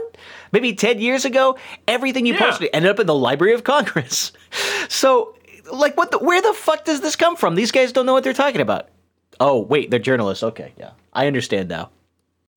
[0.53, 1.57] Maybe 10 years ago?
[1.87, 2.39] Everything you Yeah.
[2.39, 4.31] posted ended up in the Library of Congress.
[4.89, 5.35] So,
[5.71, 6.11] like, what?
[6.11, 7.55] The, where the fuck does this come from?
[7.55, 8.89] These guys don't know what they're talking about.
[9.39, 10.43] Oh, wait, they're journalists.
[10.43, 10.91] Okay, yeah.
[11.13, 11.89] I understand now.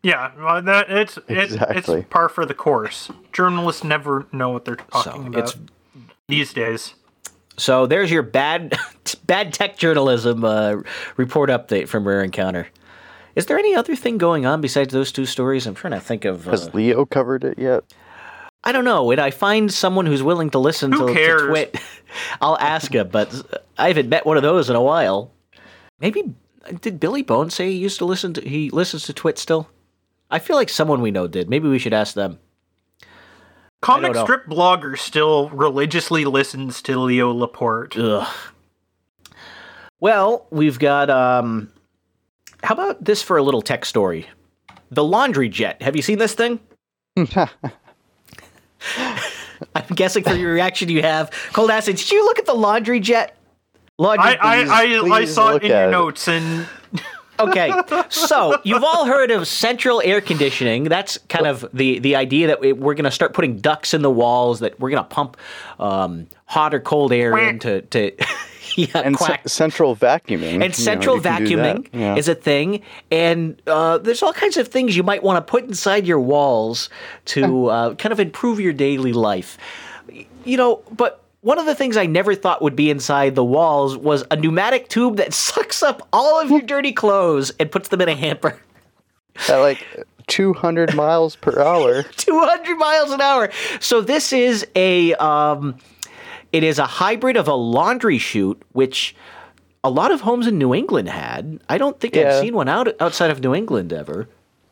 [0.02, 2.00] Yeah, well, that it's it, Exactly.
[2.00, 3.10] it's par for the course.
[3.32, 5.56] Journalists never know what they're So, talking about it's
[6.28, 6.94] these days.
[7.58, 8.78] So there's your bad
[9.26, 10.76] bad tech journalism uh,
[11.18, 12.68] report update from Rare Encounter.
[13.36, 15.66] Is there any other thing going on besides those two stories?
[15.66, 16.48] I'm trying to think of.
[16.48, 17.84] Uh, Has Leo covered it yet?
[18.62, 19.04] I don't know.
[19.04, 21.42] When I find someone who's willing to listen Who to, to cares?
[21.48, 21.76] Twit,
[22.40, 23.08] I'll ask him.
[23.08, 23.34] But
[23.78, 25.32] I haven't met one of those in a while.
[26.00, 26.34] Maybe
[26.80, 28.40] did Billy Bone say he used to listen to?
[28.46, 29.68] He listens to Twit still.
[30.30, 31.48] I feel like someone we know did.
[31.48, 32.38] Maybe we should ask them.
[33.80, 37.96] Comic strip blogger still religiously listens to Leo Laporte.
[37.96, 38.28] Ugh.
[40.00, 41.08] Well, we've got.
[41.08, 41.72] um
[42.62, 44.28] How about this for a little tech story?
[44.90, 45.80] The laundry jet.
[45.82, 46.60] Have you seen this thing?
[49.74, 51.30] I'm guessing from your reaction you have.
[51.52, 51.96] Cold acid.
[51.96, 53.36] Did you look at the laundry jet?
[53.98, 54.24] Laundry.
[54.38, 55.90] I I, I, I please saw it in your it.
[55.90, 56.66] notes and
[57.38, 57.70] okay.
[58.08, 60.84] So you've all heard of central air conditioning.
[60.84, 64.00] That's kind of the the idea that we- we're going to start putting ducts in
[64.02, 64.60] the walls.
[64.60, 65.36] That we're going to pump
[65.78, 67.50] um, hot or cold air Quack.
[67.52, 68.12] into to.
[68.76, 69.48] yeah, And quack.
[69.48, 70.64] central vacuuming.
[70.64, 71.42] and central you that.
[71.42, 72.16] vacuuming Yeah.
[72.16, 75.64] is a thing and uh, there's all kinds of things you might want to put
[75.64, 76.88] inside your walls
[77.26, 79.58] to uh, kind of improve your daily life
[80.44, 83.96] you know but one of the things i never thought would be inside the walls
[83.96, 88.00] was a pneumatic tube that sucks up all of your dirty clothes and puts them
[88.00, 88.60] in a hamper
[89.48, 89.84] at like
[90.26, 92.02] 200 miles per hour.
[92.16, 93.50] 200 miles an hour.
[93.80, 95.74] So this is a um,
[96.52, 99.14] it is a hybrid of a laundry chute, which
[99.82, 101.60] a lot of homes in New England had.
[101.68, 104.28] I don't think I've seen one out outside of New England ever.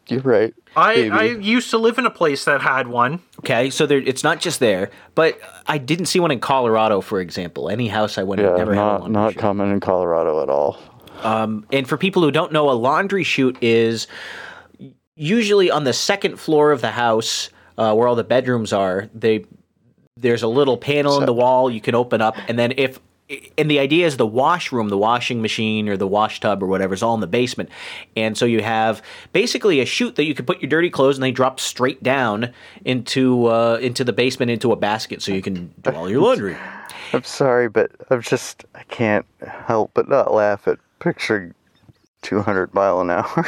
[0.09, 0.55] You're right.
[0.75, 1.11] I Maybe.
[1.11, 3.21] I used to live in a place that had one.
[3.41, 7.21] Okay, so there, it's not just there, but I didn't see one in Colorado, for
[7.21, 7.69] example.
[7.69, 9.41] Any house I went in yeah, never had a not laundry not chute.
[9.41, 10.79] common in Colorado at all.
[11.71, 14.07] And for people who don't know, a laundry chute is
[15.15, 19.11] usually on the second floor of the house uh, where all the bedrooms are.
[19.15, 19.45] They
[20.21, 22.99] there's a little panel in the wall you can open up, and then if
[23.59, 26.95] and the idea is the washroom, the washing machine or the wash tub or whatever
[26.95, 27.69] is all in the basement,
[28.17, 29.03] and so you have
[29.33, 32.53] basically a chute that you can put your dirty clothes and they drop straight down
[32.85, 36.57] into uh, into the basement into a basket so you can do all your laundry.
[37.13, 41.55] I'm sorry, but I'm just I can't help but not laugh at picturing
[42.23, 43.47] 200 mile an hour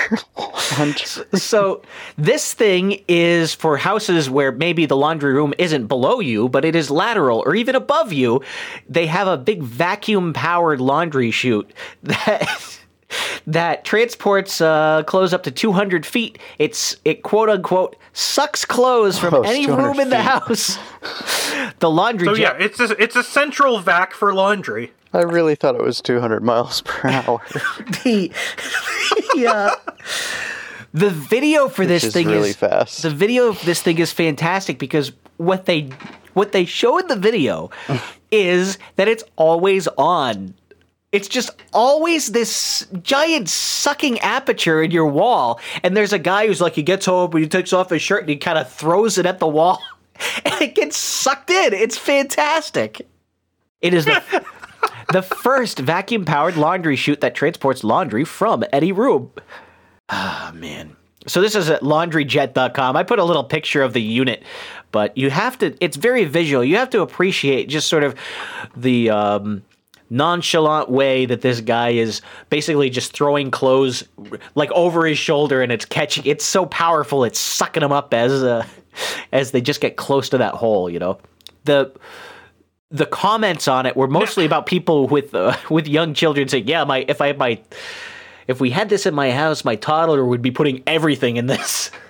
[0.79, 1.07] launch.
[1.35, 1.83] so
[2.17, 6.77] this thing is for houses where maybe the laundry room isn't below you, but it
[6.77, 8.43] is lateral or even above you.
[8.89, 11.71] They have a big vacuum powered laundry chute
[12.03, 12.79] that
[13.47, 16.39] that transports uh, clothes up to 200 feet.
[16.59, 20.25] It's it quote unquote sucks clothes from Oh, any room in the feet.
[20.25, 20.79] house.
[21.81, 22.57] the laundry So jet.
[22.61, 24.93] yeah, it's a, it's a central vac for laundry.
[25.13, 27.41] I really thought it was 200 miles per hour.
[28.05, 28.31] the
[29.35, 29.75] yeah.
[30.93, 33.03] The video for this is thing really is fast.
[33.03, 35.91] The video of this thing is fantastic because what they
[36.35, 37.71] what they show in the video
[38.33, 40.55] is that it's always on.
[41.13, 46.61] It's just always this giant sucking aperture in your wall, and there's a guy who's
[46.61, 49.19] like, he gets home and he takes off his shirt and he kind of throws
[49.19, 49.81] it at the wall,
[50.45, 51.75] and it gets sucked in.
[51.75, 53.07] It's fantastic.
[53.81, 54.45] It is the
[55.13, 59.33] the first vacuum powered laundry chute that transports laundry from any room.
[60.09, 60.97] Ah, man.
[61.27, 62.97] So this is at laundryjet.com.
[62.97, 64.43] I put a little picture of the unit,
[64.91, 66.65] but you have to, it's very visual.
[66.65, 68.15] You have to appreciate just sort of
[68.75, 69.63] the um,
[70.11, 72.21] nonchalant way that this guy is
[72.51, 74.05] basically just throwing clothes
[74.55, 78.43] like over his shoulder and it's catching, it's so powerful, it's sucking them up as,
[78.43, 78.67] uh,
[79.33, 81.19] as they just get close to that hole, you know?
[81.65, 81.93] The,
[82.91, 86.85] the comments on it were mostly about people with uh, with young children saying, "Yeah,
[86.85, 87.61] my if I had my
[88.49, 91.91] if we had this in my house, my toddler would be putting everything in this."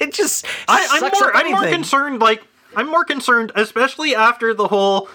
[0.00, 2.44] It just I, I'm more I'm more concerned like
[2.76, 5.08] I'm more concerned, especially after the whole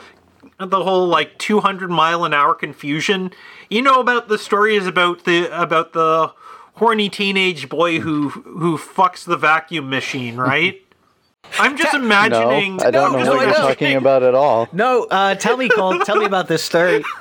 [0.59, 3.31] the whole like 200 mile an hour confusion.
[3.69, 6.33] You know about the stories about the about the
[6.75, 10.81] horny teenage boy who who fucks the vacuum machine, right?
[11.59, 12.81] I'm just No, imagining.
[12.81, 14.67] I don't No, know no, what I you're talking about at all.
[14.73, 15.99] No, uh, tell me, Cole.
[15.99, 17.03] tell me about this story.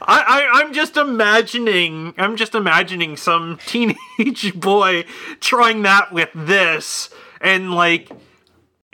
[0.00, 5.04] I, I I'm just imagining I'm just imagining some teenage boy
[5.40, 8.10] trying that with this and like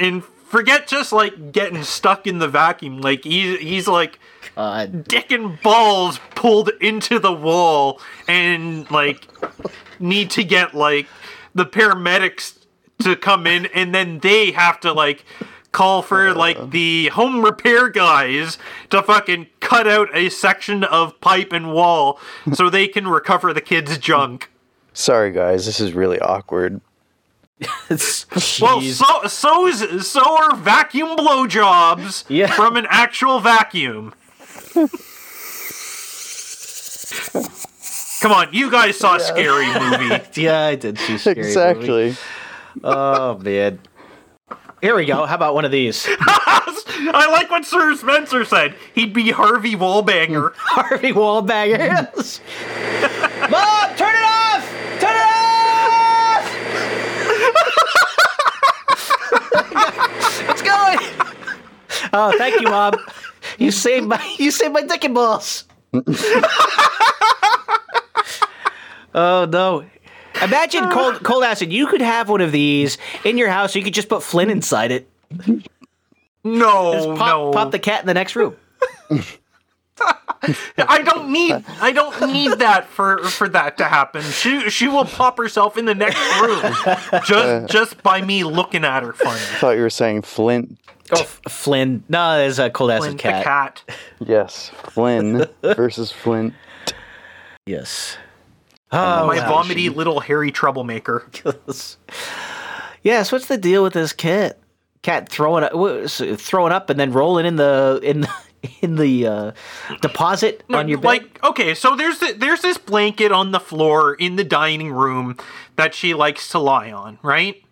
[0.00, 4.18] and forget just like getting stuck in the vacuum like he's he's like
[4.56, 9.28] Uh, dick and balls pulled into the wall and like
[10.00, 11.06] need to get like
[11.54, 12.58] the paramedics
[13.00, 15.24] to come in and then they have to like
[15.70, 18.58] call for like the home repair guys
[18.90, 22.18] to fucking cut out a section of pipe and wall
[22.52, 24.50] so they can recover the kid's junk.
[24.92, 26.80] Sorry, guys, this is really awkward.
[27.90, 28.26] It's-
[28.60, 28.94] Well, Jeez.
[29.02, 32.46] so so's so are vacuum blowjobs Yeah.
[32.52, 34.12] from an actual vacuum.
[38.20, 40.20] Come on, you guys saw a scary movie.
[40.40, 41.48] yeah, I did see scary movie.
[41.48, 42.16] exactly.
[42.82, 43.78] Oh man.
[44.80, 45.24] Here we go.
[45.26, 46.06] How about one of these?
[46.20, 48.74] I like what Sir Spencer said.
[48.94, 50.52] He'd be Harvey Wallbanger.
[50.56, 51.78] Harvey Wallbanger.
[51.78, 52.40] Yes.
[53.50, 54.64] Mom, turn it off!
[55.00, 56.44] Turn it off!
[60.50, 60.98] it's going.
[62.20, 62.94] Oh, thank you, Mom.
[63.56, 65.64] You saved my you saved my dick and balls.
[69.14, 69.84] oh no.
[70.42, 71.72] Imagine cold cold acid.
[71.72, 73.74] You could have one of these in your house.
[73.76, 75.08] You could just put Flynn inside it.
[76.44, 77.50] No, Pop, no.
[77.52, 78.56] pop the cat in the next room.
[80.78, 81.64] I don't need.
[81.80, 84.22] I don't need that for for that to happen.
[84.22, 86.60] She she will pop herself in the next room
[87.24, 87.66] just uh.
[87.66, 89.40] just by me looking at her funny.
[89.40, 90.78] I thought you were saying Flint.
[91.10, 92.04] Oh, F- Flynn.
[92.08, 93.44] No, there's a cold acid Flint cat.
[93.44, 93.98] cat.
[94.20, 96.52] Yes, Flynn versus Flint.
[97.66, 98.16] Yes.
[98.92, 99.48] Oh, My wow.
[99.48, 101.26] vomity little hairy troublemaker.
[103.02, 103.32] yes.
[103.32, 104.58] What's the deal with this cat?
[105.02, 105.72] Cat throwing up,
[106.40, 108.30] throwing up, and then rolling in the in the,
[108.80, 109.52] in the uh,
[110.00, 111.06] deposit on your bed.
[111.06, 115.36] like okay so there's th- there's this blanket on the floor in the dining room
[115.76, 117.62] that she likes to lie on right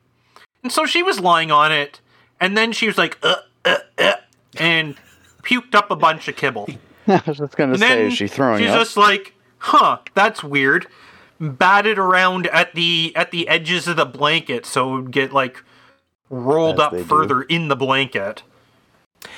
[0.63, 2.01] and so she was lying on it
[2.41, 4.13] and then she was like uh, uh, uh,
[4.59, 4.95] and
[5.43, 6.69] puked up a bunch of kibble
[7.09, 8.79] I was just gonna and say, then is she throwing she's up?
[8.79, 10.87] just like huh that's weird
[11.41, 15.63] batted around at the at the edges of the blanket so it would get like
[16.31, 17.05] rolled As up they do.
[17.05, 18.43] further in the blanket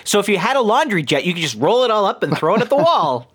[0.05, 2.37] so if you had a laundry jet, you could just roll it all up and
[2.37, 3.33] throw it at the wall.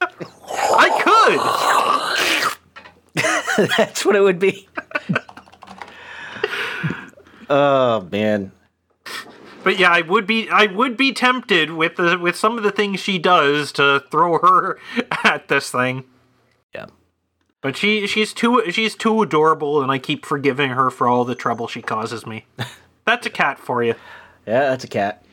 [0.00, 2.60] i could
[3.76, 4.68] That's what it would be.
[7.48, 8.52] oh man.
[9.62, 12.70] But yeah, I would be I would be tempted with the with some of the
[12.70, 14.78] things she does to throw her
[15.24, 16.04] at this thing.
[16.74, 16.86] Yeah.
[17.62, 21.34] But she she's too she's too adorable and I keep forgiving her for all the
[21.34, 22.44] trouble she causes me.
[23.06, 23.94] That's a cat for you.
[24.46, 25.23] Yeah, that's a cat.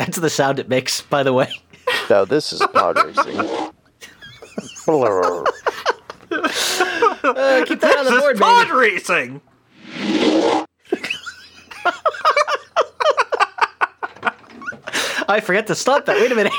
[0.00, 1.52] That's the sound it makes, by the way.
[2.08, 3.38] Now this is pod racing.
[3.38, 3.70] Uh,
[7.66, 8.40] keep that on the board, is baby.
[8.40, 9.40] pod racing.
[15.28, 16.16] I forgot to stop that.
[16.16, 16.52] Wait a minute.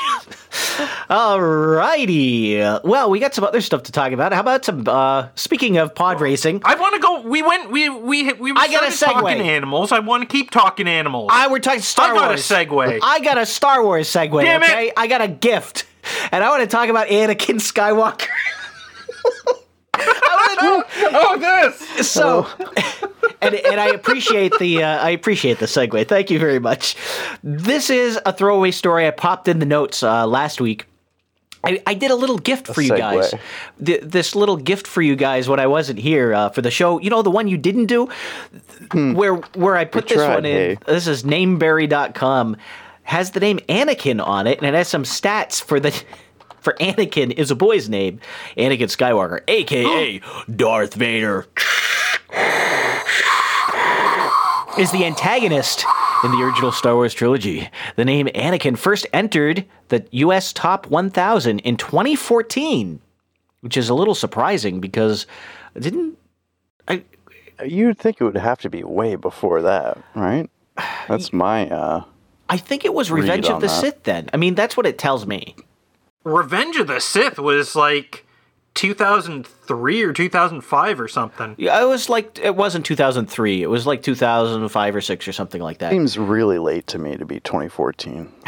[1.10, 2.84] Alrighty.
[2.84, 4.34] Well, we got some other stuff to talk about.
[4.34, 4.84] How about some?
[4.88, 7.22] Uh, speaking of pod racing, I want to go.
[7.22, 7.72] We went.
[7.72, 8.52] We we we.
[8.56, 9.12] I got a segue.
[9.14, 9.92] talking animals.
[9.92, 11.30] I want to keep talking animals.
[11.34, 12.48] I we're talking Star I got a Wars.
[12.48, 13.00] segue.
[13.04, 14.42] I got a Star Wars segue.
[14.42, 14.94] Damn it.
[14.98, 15.86] I got a gift,
[16.32, 18.28] and I want to talk about Anakin Skywalker.
[19.94, 22.10] I wanna- oh, this.
[22.10, 22.48] so,
[23.42, 26.08] and and I appreciate the uh, I appreciate the segue.
[26.08, 26.96] Thank you very much.
[27.44, 30.86] This is a throwaway story I popped in the notes uh, last week.
[31.64, 32.98] I, I did a little gift for you segue.
[32.98, 33.34] guys.
[33.86, 37.00] Th- this little gift for you guys when I wasn't here uh, for the show.
[37.00, 38.10] You know the one you didn't do,
[38.94, 40.56] where where I put We this tried, one in.
[40.56, 40.78] hey.
[40.88, 42.58] This is nameberry.com.
[43.04, 45.92] Has the name Anakin on it, and it has some stats for the.
[46.62, 48.20] For Anakin is a boy's name,
[48.56, 50.22] Anakin Skywalker, aka
[50.56, 51.48] Darth Vader.
[54.78, 55.86] Is the antagonist
[56.24, 57.70] in the original Star Wars trilogy.
[57.96, 60.54] The name Anakin first entered the U.S.
[60.54, 63.02] Top 1000 in 2014,
[63.62, 65.26] which is a little surprising because
[65.76, 66.18] it didn't.
[66.88, 67.04] I,
[67.66, 70.50] You'd think it would have to be way before that, right?
[71.08, 72.04] That's my uh
[72.50, 73.82] I think it was Revenge of the that.
[73.82, 74.30] Sith then.
[74.34, 75.56] I mean, that's what it tells me.
[76.26, 78.26] Revenge of the Sith was like
[78.74, 81.56] 2003 or 2005 or something.
[81.58, 83.62] Yeah, It was like, it wasn't 2003.
[83.62, 85.92] It was like 2005 or 6 or something like that.
[85.92, 88.32] seems really late to me to be 2014.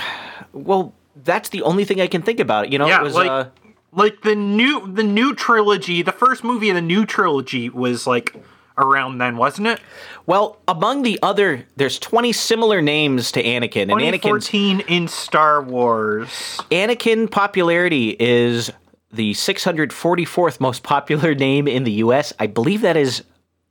[0.52, 0.94] Well,
[1.24, 2.72] that's the only thing I can think about.
[2.72, 3.16] You know, Yeah, it was.
[3.16, 3.46] like uh,
[3.92, 8.36] like the new the new trilogy, the first movie of the new trilogy was like
[8.78, 9.80] around then, wasn't it?
[10.28, 15.62] well, among the other, there's 20 similar names to Anakin, and Anakin's 2014 in Star
[15.64, 16.30] Wars.
[16.70, 18.72] Anakin popularity is
[19.14, 22.34] the 644th most popular name in the U.S.
[22.40, 23.24] I believe that is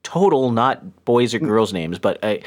[0.02, 2.38] total, not boys or girls' names, but I,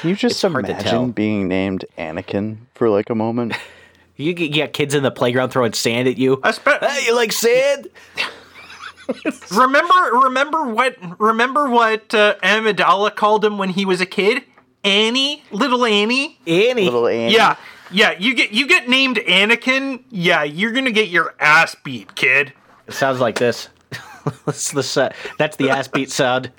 [0.00, 0.80] Can you just It's hard to tell.
[0.80, 3.54] imagine being named Anakin for like a moment?
[4.16, 6.40] you get kids in the playground throwing sand at you.
[6.42, 7.88] I spe- Hey, you like sand?
[9.50, 9.94] remember
[10.24, 14.42] remember what remember what uh, Amidala called him when he was a kid?
[14.84, 16.38] Annie, little Annie.
[16.46, 16.84] Annie.
[16.84, 17.34] Little Annie.
[17.34, 17.56] Yeah,
[17.90, 18.12] yeah.
[18.18, 20.02] You get you get named Anakin.
[20.10, 22.52] Yeah, you're gonna get your ass beat, kid.
[22.86, 23.68] It sounds like this.
[24.46, 26.50] that's the sa- that's the ass beat sound.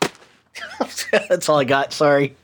[1.12, 1.92] that's all I got.
[1.92, 2.36] Sorry.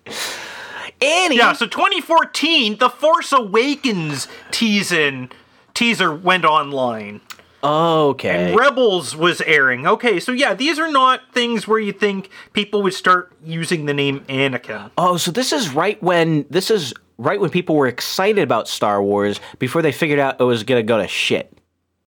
[1.01, 1.37] Annie.
[1.37, 1.53] Yeah.
[1.53, 5.31] So 2014, the Force Awakens teasin
[5.75, 7.21] teaser went online.
[7.63, 8.55] Okay.
[8.55, 9.87] Rebels was airing.
[9.87, 13.95] Okay, so yeah, these are not things where you think people would start using the
[13.95, 14.91] name Anakin.
[14.97, 19.03] Oh, so this is right when this is right when people were excited about Star
[19.03, 21.57] Wars before they figured out it was gonna go to shit.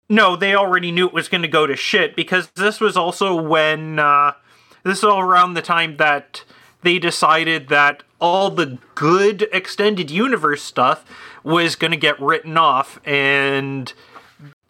[0.08, 3.34] No, they already knew it was going to go to shit because this was also
[3.34, 4.32] when uh,
[4.82, 6.44] this is all around the time that
[6.82, 11.04] they decided that all the good extended universe stuff
[11.42, 13.92] was going to get written off and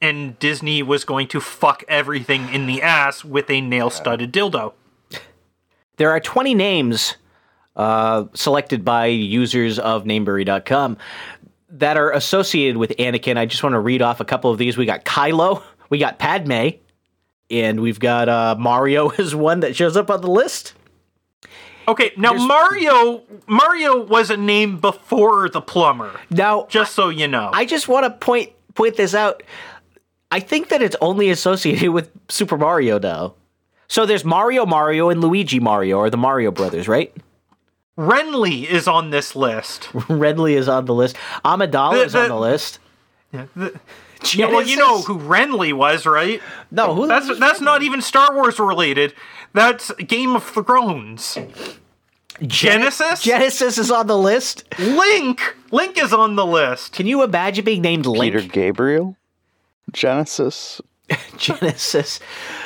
[0.01, 4.75] and Disney was going to fuck everything in the ass with a nail-studded dildo.
[5.97, 7.17] There are 20 names
[7.77, 10.97] uh, selected by users of nameberry.com
[11.71, 13.37] that are associated with Anakin.
[13.37, 14.77] I just want to read off a couple of these.
[14.77, 16.69] We got Kylo, we got Padme,
[17.51, 20.75] and we've got uh, Mario is one that shows up on the list.
[21.87, 26.19] Okay, now There's- Mario Mario was a name before the plumber.
[26.31, 27.51] Now, Just so you know.
[27.53, 29.43] I just want to point point this out.
[30.31, 33.35] I think that it's only associated with Super Mario now.
[33.87, 37.15] So there's Mario Mario and Luigi Mario, or the Mario brothers, right?
[37.99, 39.83] Renly is on this list.
[39.93, 41.17] Renly is on the list.
[41.45, 42.79] Amidala The- is on the- the list.
[43.33, 46.41] Yeah, well, you know who Renly was, right?
[46.71, 49.13] No, who That's that's not even Star Wars related.
[49.53, 51.37] That's Game of Thrones.
[52.43, 53.23] Genesis?
[53.23, 54.65] Genesis is on the list.
[54.79, 55.57] Link.
[55.71, 56.93] Link is on the list.
[56.95, 58.35] Can you imagine being named Link?
[58.35, 59.17] Peter Gabriel?
[59.93, 60.81] Genesis?
[61.37, 62.19] Genesis.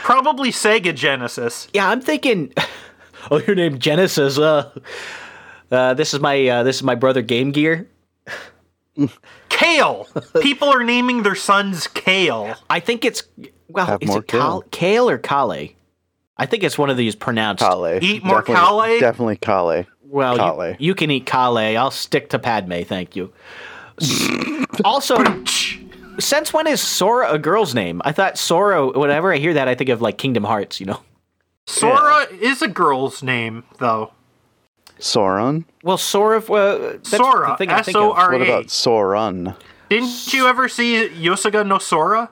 [0.03, 1.69] Probably Sega Genesis.
[1.75, 2.53] Yeah, I'm thinking.
[3.31, 4.39] Oh, your name Genesis.
[4.39, 4.71] Uh,
[5.71, 7.89] uh, this is my uh, this is my brother Game Gear.
[9.49, 10.07] Kale.
[10.41, 12.55] People are naming their sons Kale.
[12.71, 13.23] I think it's
[13.69, 15.69] well, Have is more it Kale, Kale or Kale?
[16.37, 17.63] I think it's one of these pronounced.
[17.63, 17.99] Kale.
[18.03, 19.01] Eat more Definitely- Kale?
[19.01, 19.85] Definitely Kale.
[20.05, 20.71] Well, Kale.
[20.71, 21.59] you, you can eat Kale.
[21.77, 23.33] I'll stick to Padme, thank you.
[24.85, 25.17] also,
[26.19, 28.01] since when is Sora a girl's name?
[28.05, 28.87] I thought Sora.
[28.97, 30.81] Whenever I hear that, I think of like Kingdom Hearts.
[30.81, 31.01] You know.
[31.69, 34.13] Sora is a girl's name, though.
[34.99, 35.65] Sauron?
[35.83, 36.39] Well, Sora.
[36.39, 37.51] Uh, that's Sora.
[37.51, 38.19] the thing I S think O of.
[38.19, 39.55] R What about Sauron?
[39.91, 42.31] Didn't you ever see Yosuga no Sora?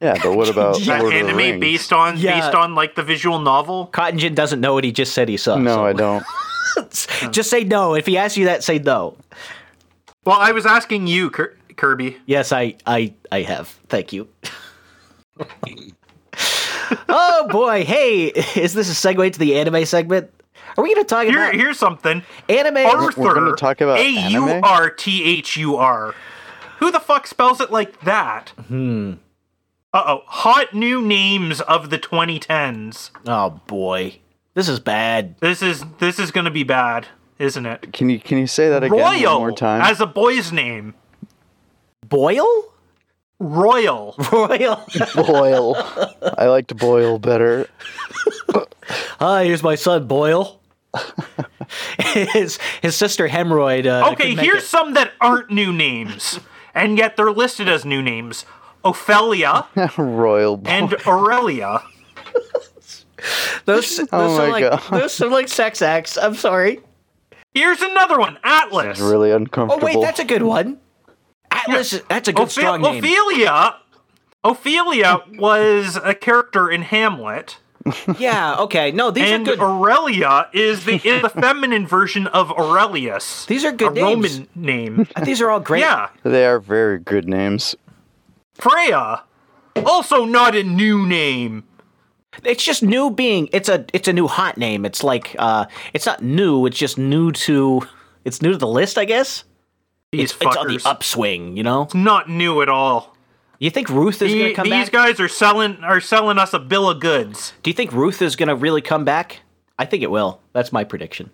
[0.00, 1.60] Yeah, but what about That Lord of the anime Rings?
[1.60, 2.40] based on Yeah.
[2.40, 3.86] based on like the visual novel.
[3.86, 5.56] Cotton Gin doesn't know what he just said he saw.
[5.56, 6.24] No, so- I don't.
[7.30, 7.94] Just say no.
[7.94, 9.16] If he asks you that, say no.
[10.24, 11.30] Well, I was asking you,
[11.76, 12.16] Kirby.
[12.26, 13.68] Yes, I, I, I have.
[13.88, 14.26] Thank you.
[17.08, 17.84] oh boy!
[17.84, 20.30] Hey, is this a segue to the anime segment?
[20.76, 22.22] Are we going to talk Here, about here's something.
[22.48, 22.78] anime?
[22.78, 23.20] Arthur.
[23.20, 24.64] We're gonna talk about A U anime?
[24.64, 26.14] R T H U R.
[26.78, 28.52] Who the fuck spells it like that?
[28.68, 29.14] Hmm.
[29.92, 30.22] Uh oh.
[30.26, 33.10] Hot new names of the 2010s.
[33.28, 34.18] Oh boy,
[34.54, 35.36] this is bad.
[35.38, 37.06] This is this is gonna be bad,
[37.38, 37.92] isn't it?
[37.92, 39.82] Can you can you say that again Royal one more time?
[39.82, 40.94] as a boy's name.
[42.08, 42.72] Boyle?
[43.40, 44.14] Royal.
[44.32, 44.80] Royal.
[45.14, 45.74] boil.
[46.38, 47.68] I liked boil better.
[49.18, 50.60] Hi, here's my son Boyle.
[51.98, 53.86] his his sister Hemorrhoid.
[53.86, 56.38] Uh, Okay, here's it- some that aren't new names,
[56.74, 58.44] and yet they're listed as new names:
[58.84, 59.66] Ophelia
[59.96, 60.56] Royal.
[60.56, 60.72] Boil.
[60.72, 61.82] and Aurelia.
[63.64, 63.96] those.
[63.96, 65.00] those Oh are my like, God.
[65.00, 66.16] Those some like sex acts.
[66.16, 66.80] I'm sorry.
[67.52, 68.86] Here's another one: Atlas.
[68.98, 69.82] It's really uncomfortable.
[69.82, 70.78] Oh wait, that's a good one.
[71.54, 72.00] Atlas.
[72.08, 73.02] That's a good Ophe- strong name.
[73.04, 73.76] Ophelia.
[74.42, 77.56] Ophelia was a character in Hamlet,
[78.18, 78.56] Yeah.
[78.60, 78.92] Okay.
[78.92, 79.60] No, these and are good.
[79.60, 83.46] Aurelia is the is the feminine version of Aurelius.
[83.46, 84.38] These are good a names.
[84.38, 85.06] Roman name.
[85.24, 85.80] These are all great.
[85.80, 87.74] yeah, They are very good names.
[88.54, 89.22] Freya,
[89.84, 91.64] also not a new name.
[92.42, 93.48] It's just new being.
[93.52, 94.84] It's a it's a new hot name.
[94.84, 96.66] It's like uh, it's not new.
[96.66, 97.82] It's just new to.
[98.24, 99.44] It's new to the list, I guess.
[100.16, 101.56] These It's, it's on the upswing.
[101.56, 101.82] You know.
[101.82, 103.14] It's not new at all.
[103.58, 104.92] You think Ruth is going to come these back?
[104.92, 107.52] guys are selling are selling us a bill of goods.
[107.62, 109.40] Do you think Ruth is going to really come back?
[109.78, 110.40] I think it will.
[110.52, 111.30] That's my prediction.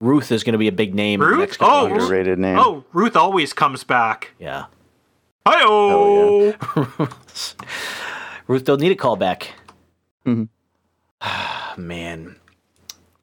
[0.00, 1.40] Ruth is going to be a big name in the Ruth?
[1.40, 2.02] next couple Oh, years.
[2.02, 2.58] Underrated name.
[2.58, 4.32] Oh, Ruth always comes back.
[4.38, 4.64] Yeah.
[5.46, 6.54] Hi-oh!
[8.48, 9.46] Ruth don't need a callback.
[10.26, 10.48] Mhm.
[11.76, 12.36] Man.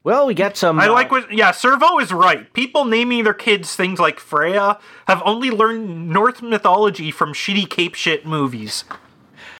[0.04, 0.80] Well, we got some.
[0.80, 1.34] I uh, like what.
[1.34, 2.52] Yeah, Servo is right.
[2.54, 7.95] People naming their kids things like Freya have only learned Norse mythology from shitty cape
[7.95, 8.86] shit movies.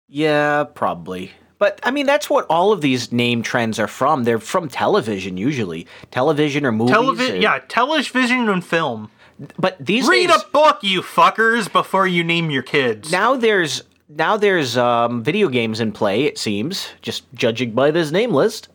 [0.08, 1.32] Yeah, probably.
[1.58, 4.24] But I mean, that's what all of these name trends are from.
[4.24, 6.94] They're from television usually, television or movies.
[6.94, 9.12] Television, or- yeah, television and film.
[9.58, 13.12] But these Read days, a book, you fuckers, before you name your kids.
[13.12, 16.24] now there's now there's um, video games in play.
[16.24, 18.70] It seems, just judging by this name list.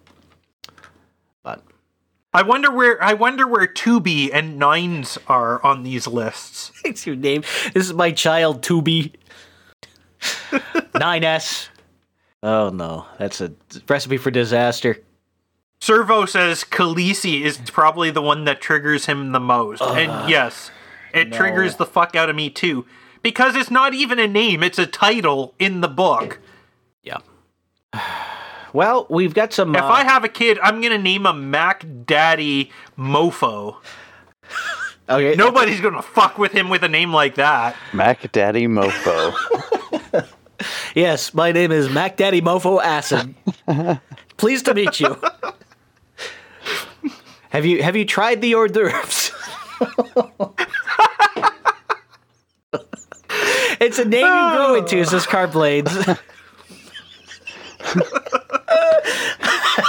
[2.35, 6.73] I wonder where I wonder where 2B and Nines are on these lists.
[6.85, 7.43] it's your name.
[7.73, 9.15] This is my child, 2B.
[10.21, 11.69] 9S.
[12.43, 13.53] Oh no, that's a
[13.89, 14.99] recipe for disaster.
[15.81, 19.83] Servo says Khaleesi is probably the one that triggers him the most.
[19.83, 20.73] and yes,
[21.13, 22.85] it triggers the fuck out of me too.
[23.23, 26.41] Because it's not even a name, it's a title in the book.
[27.03, 27.19] Yeah.
[28.75, 29.75] Well, we've got some.
[29.75, 33.77] If uh, I have a kid, I'm gonna name him Mac Daddy Mofo.
[35.09, 37.77] okay, Nobody's gonna fuck with him with a name like that.
[37.95, 39.35] Mac Daddy Mofo.
[40.95, 43.35] Yes, my name is Mac Daddy Mofo Acid.
[44.37, 45.21] Pleased to meet you.
[47.51, 49.33] have you have you tried the hors d'oeuvres?
[53.81, 56.19] it's a name you grow into, says Carblades.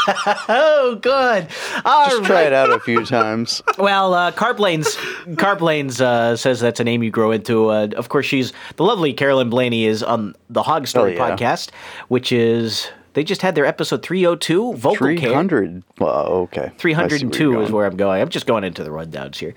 [0.07, 1.47] Oh, good.
[1.85, 3.61] All Just try it out a few times.
[3.77, 4.95] well, uh, Carblanes,
[5.35, 7.69] Carblanes uh, says that's a name you grow into.
[7.69, 11.35] Uh, of course, she's the lovely Carolyn Blaney is on the Hog Story Oh, yeah.
[11.35, 11.71] podcast,
[12.07, 15.33] which is they just had their episode 302 vocal Three care.
[15.33, 15.83] hundred.
[15.99, 16.71] Well, okay.
[16.73, 18.21] I see where 302 you're is where I'm going.
[18.21, 19.55] I'm just going into the rundowns here.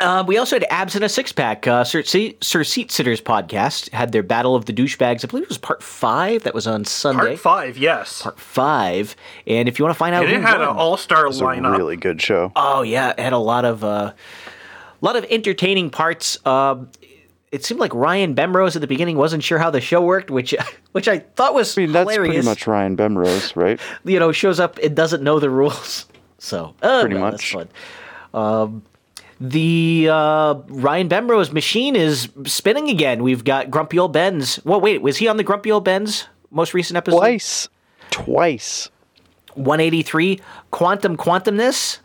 [0.00, 1.66] Uh, we also had Abs in a Six Pack.
[1.68, 5.24] Uh, Sir, Se- Sir Seat Sitters podcast had their Battle of the Douchebags.
[5.24, 6.42] I believe it was part five.
[6.42, 7.20] That was on Sunday.
[7.36, 8.22] Part five, yes.
[8.22, 9.14] Part five.
[9.46, 11.38] And if you want to find out and who it had won, an all-star It's
[11.38, 11.76] a lineup.
[11.78, 12.50] really good show.
[12.56, 14.12] Oh yeah, it had a lot of uh,
[15.00, 16.44] lot of entertaining parts.
[16.44, 16.90] Um,
[17.52, 20.56] it seemed like Ryan Bemrose at the beginning wasn't sure how the show worked, which
[20.92, 22.34] which I thought was I mean, that's hilarious.
[22.34, 23.78] pretty much Ryan Bemrose, right?
[24.04, 26.06] You know, shows up and doesn't know the rules.
[26.38, 27.68] So uh, Pretty well, that's much.
[28.32, 28.42] fun.
[28.42, 28.82] Um,
[29.40, 33.22] the uh, Ryan Bemrose machine is spinning again.
[33.22, 34.58] We've got Grumpy Old Ben's.
[34.64, 37.18] Well, wait, was he on the Grumpy Old Ben's most recent episode?
[37.18, 37.68] Twice.
[38.10, 38.90] Twice.
[39.54, 41.98] 183 Quantum Quantumness.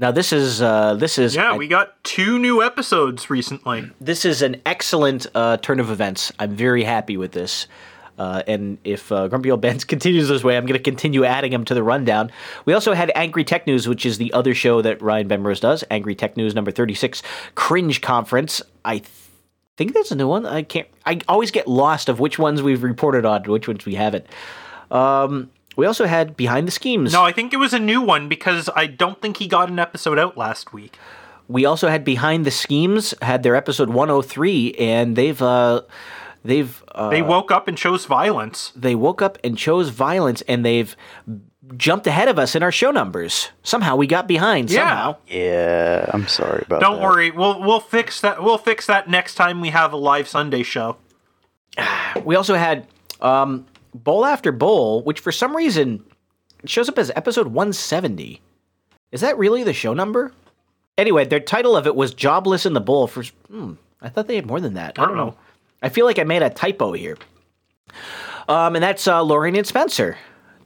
[0.00, 3.90] Now this is uh, this is Yeah, I- we got two new episodes recently.
[4.00, 6.32] this is an excellent uh, turn of events.
[6.38, 7.66] I'm very happy with this.
[8.18, 11.52] Uh, and if uh, Grumpy Old Ben's continues this way, I'm going to continue adding
[11.52, 12.30] him to the rundown.
[12.64, 15.84] We also had Angry Tech News, which is the other show that Ryan Bemrose does.
[15.90, 17.22] Angry Tech News number 36,
[17.54, 18.60] Cringe Conference.
[18.84, 19.10] I th-
[19.76, 20.44] think that's a new one.
[20.44, 20.88] I can't.
[21.06, 24.26] I always get lost of which ones we've reported on, which ones we haven't.
[24.90, 27.12] Um, we also had behind the schemes.
[27.12, 29.78] No, I think it was a new one because I don't think he got an
[29.78, 30.98] episode out last week.
[31.46, 35.82] We also had behind the schemes had their episode 103, and they've uh,
[36.44, 38.72] they've uh, They woke up and chose violence.
[38.76, 40.96] they woke up and chose violence, and they've
[41.76, 43.50] jumped ahead of us in our show numbers.
[43.62, 44.70] Somehow we got behind.
[44.70, 44.78] Yeah.
[44.78, 45.16] Somehow.
[45.28, 46.86] Yeah, I'm sorry about that.
[46.86, 47.02] Don't that.
[47.02, 48.42] worry, we'll we'll fix that.
[48.42, 50.96] We'll fix that next time we have a live Sunday show.
[52.24, 52.86] We also had
[53.20, 56.02] um, Bowl After Bowl, which for some reason
[56.64, 58.40] shows up as episode 170.
[59.12, 60.32] Is that really the show number?
[60.96, 63.06] Anyway, their title of it was Jobless in the Bowl.
[63.06, 64.98] For hmm, I thought they had more than that.
[64.98, 65.36] I don't know.
[65.82, 67.16] I feel like I made a typo here.
[68.48, 70.16] Um, and that's uh, Lorraine and Spencer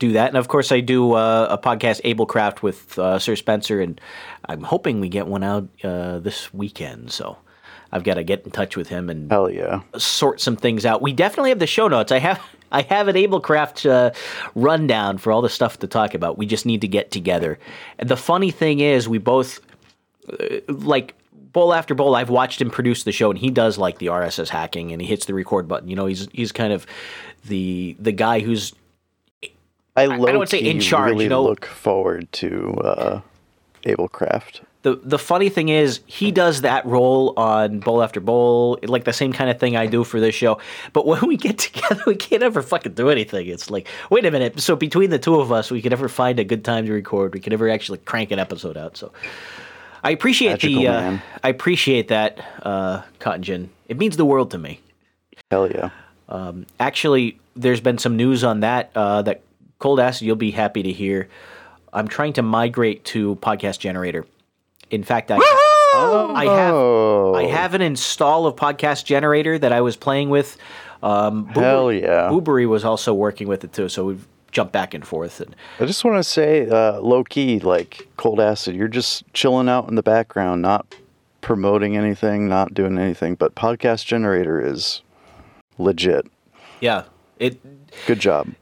[0.03, 0.29] do that.
[0.29, 4.01] And of course, I do uh, a podcast, Ablecraft, with uh, Sir Spencer, and
[4.47, 7.13] I'm hoping we get one out uh, this weekend.
[7.13, 7.39] So
[7.93, 9.83] I've got to get in touch with him and Hell yeah.
[9.97, 11.03] sort some things out.
[11.03, 12.11] We definitely have the show notes.
[12.11, 12.41] I have
[12.73, 14.11] I have an Ablecraft uh,
[14.55, 16.39] rundown for all the stuff to talk about.
[16.39, 17.59] We just need to get together.
[17.99, 19.61] And the funny thing is, we both
[20.29, 21.15] uh, like
[21.53, 22.15] bowl after bowl.
[22.15, 25.09] I've watched him produce the show, and he does like the RSS hacking, and he
[25.09, 25.89] hits the record button.
[25.89, 26.87] You know, he's he's kind of
[27.45, 28.73] the the guy who's
[29.97, 31.43] I, don't wanna say in charge, really you know?
[31.43, 33.21] look forward to uh,
[33.85, 34.61] Ablecraft.
[34.83, 39.13] the the funny thing is he does that role on bowl after bowl like the
[39.13, 40.59] same kind of thing i do for this show
[40.93, 44.31] but when we get together we can't ever fucking do anything it's like wait a
[44.31, 46.93] minute so between the two of us we can never find a good time to
[46.93, 49.13] record we can never actually crank an episode out so
[50.03, 53.71] i appreciate the uh, i appreciate that uh cotton gin.
[53.89, 54.81] It means the world to me.
[55.51, 55.91] Hell yeah.
[56.81, 59.43] actually there's been some news on that uh, that
[59.79, 61.29] cold acid you'll be happy to hear.
[61.93, 64.27] I'm trying to migrate to podcast generator.
[64.91, 65.39] In fact i
[65.95, 70.57] I have Oh, I have an install of Podcast Generator that I was playing with.
[71.03, 72.29] Um, Boober- Hell yeah.
[72.31, 75.41] Boobery was also working with it too, so we've jumped back and forth.
[75.41, 79.69] And I just want to say, uh, low key, like Cold Acid, you're just chilling
[79.69, 80.95] out in the background, not
[81.41, 83.35] promoting anything, not doing anything.
[83.35, 85.03] But Podcast Generator is
[85.79, 86.27] legit.
[86.81, 87.05] yeah,
[87.39, 87.59] it
[88.07, 88.53] Good job.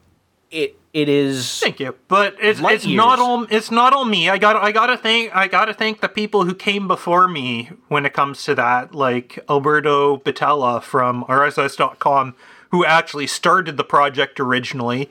[0.51, 1.61] it it is.
[1.61, 3.21] Thank you, but it's Light it's not years.
[3.21, 4.29] all it's not all me.
[4.29, 8.05] I got I gotta thank I gotta thank the people who came before me when
[8.07, 12.35] it comes to that, like Alberto Betella from RSS.com,
[12.71, 15.11] who actually started the project originally,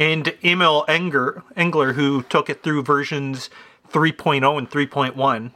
[0.00, 3.50] and Emil Enger Engler, who took it through versions
[3.90, 5.52] 3.0 and 3.1.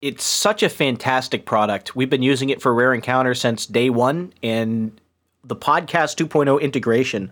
[0.00, 1.96] It's such a fantastic product.
[1.96, 4.98] We've been using it for Rare Encounter since day one, and
[5.44, 7.30] the podcast 2.0 integration.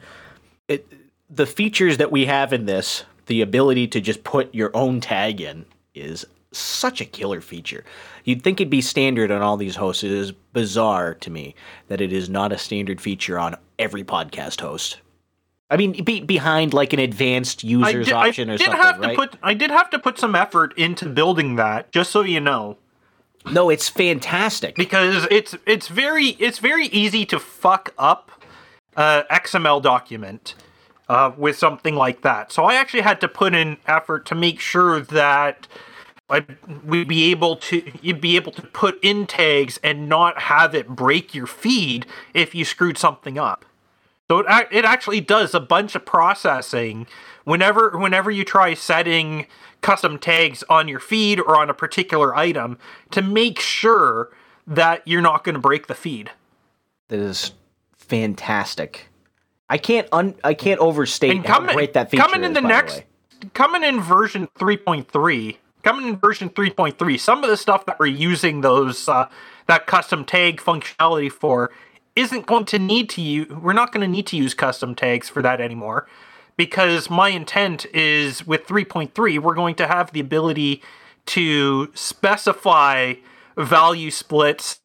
[0.68, 0.86] It
[1.32, 5.40] the features that we have in this, the ability to just put your own tag
[5.40, 7.84] in, is such a killer feature.
[8.24, 10.02] You'd think it'd be standard on all these hosts.
[10.02, 11.54] It is bizarre to me
[11.86, 14.98] that it is not a standard feature on every podcast host.
[15.70, 18.82] I mean, be, behind like an advanced I users did, I option or did something,
[18.82, 19.10] have right?
[19.10, 22.40] to put I did have to put some effort into building that, just so you
[22.40, 22.76] know.
[23.50, 24.74] no, it's fantastic.
[24.74, 28.30] because it's it's very it's very easy to fuck up
[28.96, 30.54] a XML document
[31.08, 32.52] uh, with something like that.
[32.52, 35.68] So I actually had to put in effort to make sure that
[36.28, 36.46] I
[36.84, 40.88] we'd be able to you'd be able to put in tags and not have it
[40.88, 43.64] break your feed if you screwed something up.
[44.30, 47.08] So it, it actually does a bunch of processing
[47.42, 49.46] whenever whenever you try setting
[49.80, 52.78] custom tags on your feed or on a particular item
[53.10, 54.30] to make sure
[54.68, 56.30] that you're not going to break the feed.
[57.08, 57.54] that is
[57.96, 59.08] fantastic.
[59.68, 62.54] I can't un- I can't overstate And how coming great that feature coming in is,
[62.54, 63.06] the next way.
[63.52, 68.60] coming in version 3.3, coming in version 3.3, some of the stuff that we're using
[68.60, 69.28] those uh,
[69.66, 71.72] that custom tag functionality for
[72.16, 75.28] isn't going to need to use we're not going to need to use custom tags
[75.28, 76.06] for that anymore
[76.56, 80.82] because my intent is with 3.3 we're going to have the ability
[81.26, 83.14] to specify
[83.56, 84.80] value splits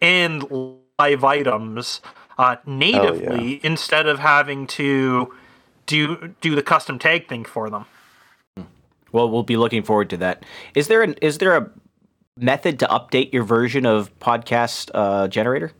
[0.00, 2.00] and live items
[2.38, 5.34] uh, natively instead of having to
[5.86, 7.86] do do the custom tag thing for them.
[9.10, 10.44] Well, we'll be looking forward to that.
[10.74, 11.70] Is there an is there a
[12.36, 15.72] method to update your version of podcast uh, generator?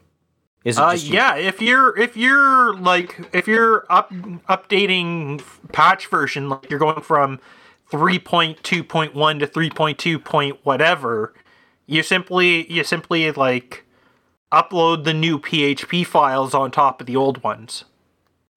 [0.65, 4.13] Is it Uh, yeah, if you're if you're like if you're up
[4.49, 5.43] updating
[5.73, 7.41] patch version, like you're going from
[7.91, 11.35] three point two point one to three point two point whatever,
[11.87, 13.85] you simply you simply like
[14.53, 17.85] upload the new PHP files on top of the old ones.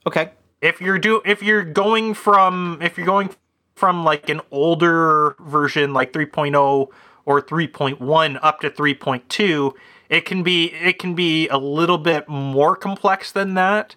[0.08, 0.32] okay?
[0.62, 3.30] if you're do if you're going from if you're going
[3.76, 6.88] from like an older version like 3.0
[7.26, 9.74] or 3.1 up to 3.2
[10.12, 13.96] it can be it can be a little bit more complex than that.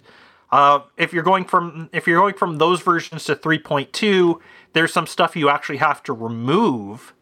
[0.51, 4.41] Uh, if you're going from if you're going from those versions to 3.2,
[4.73, 7.13] there's some stuff you actually have to remove.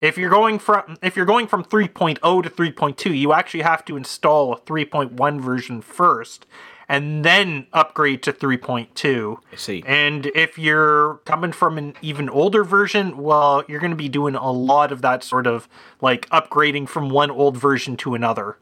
[0.00, 3.96] If you're going from if you're going from 3.0 to 3.2, you actually have to
[3.96, 6.44] install a 3.1 version first
[6.92, 9.38] and then upgrade to 3.2.
[9.50, 9.82] I see.
[9.86, 14.34] And if you're coming from an even older version, well, you're going to be doing
[14.34, 15.70] a lot of that sort of
[16.02, 18.58] like upgrading from one old version to another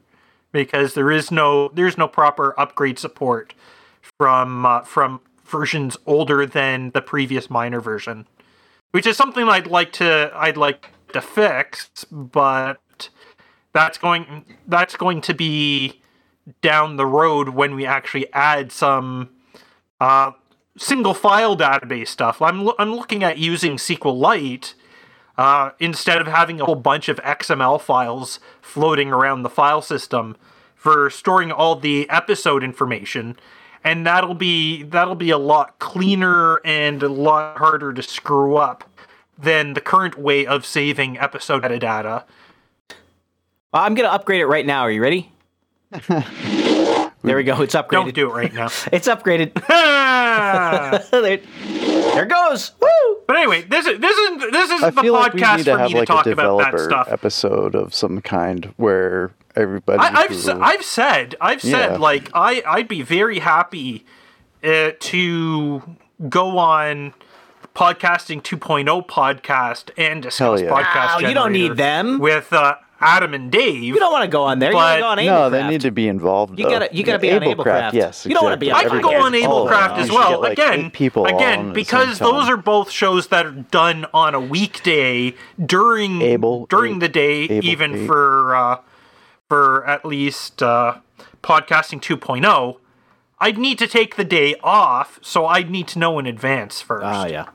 [0.53, 3.53] because there is no there's no proper upgrade support
[4.17, 8.27] from uh, from versions older than the previous minor version,
[8.91, 13.09] which is something I'd like to I'd like to fix, but
[13.73, 16.00] that's going that's going to be
[16.61, 19.29] down the road when we actually add some
[19.99, 20.31] uh,
[20.77, 22.41] single file database stuff.
[22.41, 24.73] I'm lo- I'm looking at using SQLite
[25.37, 30.35] uh, instead of having a whole bunch of XML files floating around the file system
[30.75, 33.37] for storing all the episode information
[33.83, 38.83] and that'll be that'll be a lot cleaner and a lot harder to screw up
[39.37, 42.23] than the current way of saving episode metadata.
[43.73, 44.81] I'm gonna upgrade it right now.
[44.81, 45.30] Are you ready?
[47.23, 47.61] there we go.
[47.61, 47.91] It's upgraded.
[47.91, 48.65] Don't do it right now.
[48.91, 49.51] It's upgraded.
[51.11, 51.37] There,
[52.13, 52.71] there goes.
[52.81, 52.87] Woo!
[53.27, 55.63] but anyway, this is this is this is I the feel like we podcast need
[55.65, 57.07] to for have me to like a talk about that stuff.
[57.09, 59.99] episode of some kind where everybody.
[59.99, 61.97] I, I've who- s- I've said I've said Yeah.
[61.97, 64.05] like I I'd be very happy
[64.63, 65.81] uh, to
[66.29, 67.13] go on
[67.75, 70.69] podcasting 2.0 podcast and discuss Hell yeah.
[70.83, 71.21] podcast.
[71.21, 72.19] Wow, you don't need them.
[72.19, 73.83] with uh, Adam and Dave.
[73.83, 74.71] You don't want to go on there.
[74.71, 76.57] But- you want to go no, on they need to be involved.
[76.59, 76.71] You though.
[76.71, 77.93] gotta- you gotta be on Ablecraft.
[77.93, 80.29] Yes, You don't wanna be on I can go on Oh, Ablecraft as well.
[80.31, 84.39] get, like, again, people again, because those are both shows that are done on a
[84.39, 85.33] weekday
[85.63, 88.77] during Able- during a- the day, able- even a- for uh,
[89.49, 90.95] for at least uh,
[91.43, 92.77] podcasting 2.0.
[93.39, 97.05] I'd need to take the day off, so I'd need to know in advance first.
[97.05, 97.45] Oh yeah.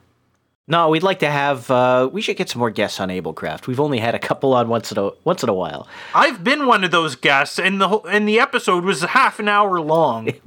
[0.69, 1.71] No, we'd like to have.
[1.71, 3.69] Uh, we should get some more guests on Ablecraft.
[3.69, 5.87] We've only had a couple on once in a once in a while.
[6.13, 9.49] I've been one of those guests, and the whole, and the episode was half an
[9.49, 10.31] hour long.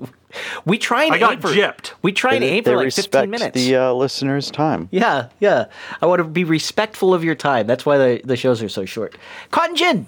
[0.64, 1.94] We try and I got for, gypped.
[2.04, 3.56] We try and They, aim for like respect fifteen minutes.
[3.56, 4.88] the uh, listeners' time.
[4.92, 5.66] yeah, yeah.
[6.04, 7.66] I want to be respectful of your time.
[7.66, 9.18] That's why the the shows are so short.
[9.50, 10.06] Cotton Gin,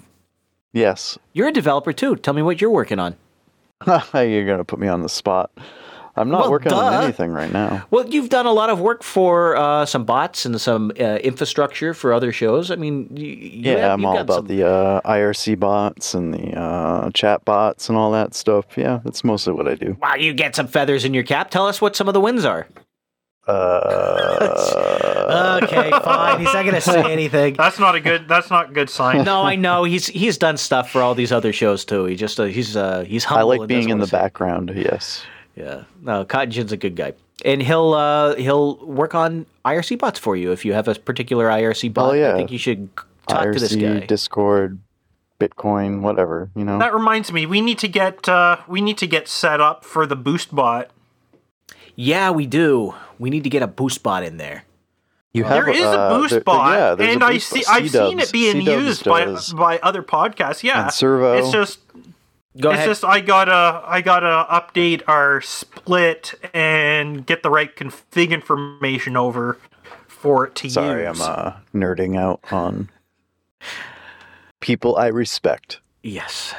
[0.72, 2.14] Yes, you're a developer too.
[2.14, 3.16] Tell me what you're working on.
[4.14, 5.50] you're gonna put me on the spot.
[6.14, 6.76] I'm not Well, working duh.
[6.78, 7.86] on anything right now.
[7.90, 11.94] Well, you've done a lot of work for uh, some bots and some uh, infrastructure
[11.94, 12.70] for other shows.
[12.70, 16.34] I mean, you, you Yeah, have, I'm all about some- the uh, IRC bots and
[16.34, 18.66] the uh, chat bots and all that stuff.
[18.76, 19.96] Yeah, that's mostly what I do.
[20.02, 21.50] Wow, you get some feathers in your cap.
[21.50, 22.66] Tell us what some of the wins are.
[23.48, 25.28] Uh,
[25.62, 26.40] Okay, fine.
[26.40, 27.54] He's not going to say anything.
[27.54, 28.28] That's not a good.
[28.28, 29.24] That's not a good sign.
[29.24, 32.04] No, I know he's he's done stuff for all these other shows too.
[32.04, 33.52] He just uh, he's uh, he's humble.
[33.52, 34.72] I like being in the say- background.
[34.74, 35.22] Yes.
[35.54, 37.12] Yeah, no, Cotton Gin's a good guy,
[37.44, 41.48] and he'll uh, he'll work on IRC bots for you if you have a particular
[41.48, 42.10] IRC bot.
[42.10, 42.32] Oh, yeah.
[42.32, 42.88] I think you should
[43.28, 44.00] talk IRC, to this guy.
[44.06, 44.78] Discord,
[45.38, 46.50] Bitcoin, whatever.
[46.56, 46.78] You know.
[46.78, 50.06] That reminds me, we need to get uh, we need to get set up for
[50.06, 50.90] the boost bot.
[51.94, 52.94] yeah, we do.
[53.18, 54.64] We need to get a boost bot in there.
[55.34, 57.62] You have, There is uh, a boost there- bot, yeah, there's a and I see,
[57.66, 57.74] bot.
[57.74, 60.62] I've seen it being C-dubs used by by other podcasts.
[60.62, 61.32] Yeah, And Servo.
[61.38, 61.78] It's just
[62.60, 62.88] Go it's ahead.
[62.88, 69.58] just I gotta I gotta update our split and get the right config information over
[70.06, 71.20] for it to Sorry, use.
[71.20, 72.90] I'm uh, nerding out on
[74.60, 75.80] people I respect.
[76.02, 76.54] yes.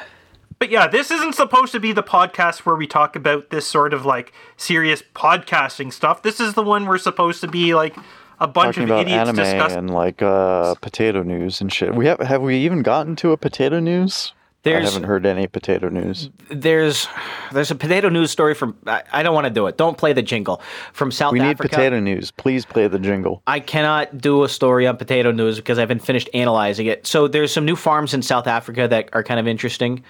[0.60, 3.92] But yeah, this isn't supposed to be the podcast where we talk about this sort
[3.92, 6.22] of like serious podcasting stuff.
[6.22, 7.94] This is the one we're supposed to be like
[8.40, 9.78] a bunch Talking of about idiots anime discussing.
[9.78, 11.94] and like uh, potato news and shit.
[11.94, 14.32] We have have we even gotten to a potato news?
[14.66, 16.30] I haven't heard any potato news.
[16.50, 17.06] there's
[17.52, 19.76] there's a potato news story from I, I don't want to do it.
[19.76, 20.62] Don't play the jingle
[20.92, 21.68] from South We need Africa.
[21.68, 22.30] potato news.
[22.30, 23.42] Please play the jingle.
[23.46, 27.06] I cannot do a story on potato news because I haven't finished analyzing it.
[27.06, 30.02] So there's some new farms in South Africa that are kind of interesting.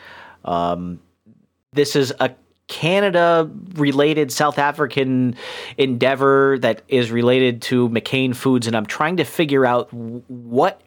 [0.44, 1.00] Um,
[1.72, 2.30] this is a
[2.66, 5.36] Canada related South African
[5.76, 10.80] endeavor that is related to McCain Foods, and I'm trying to figure out what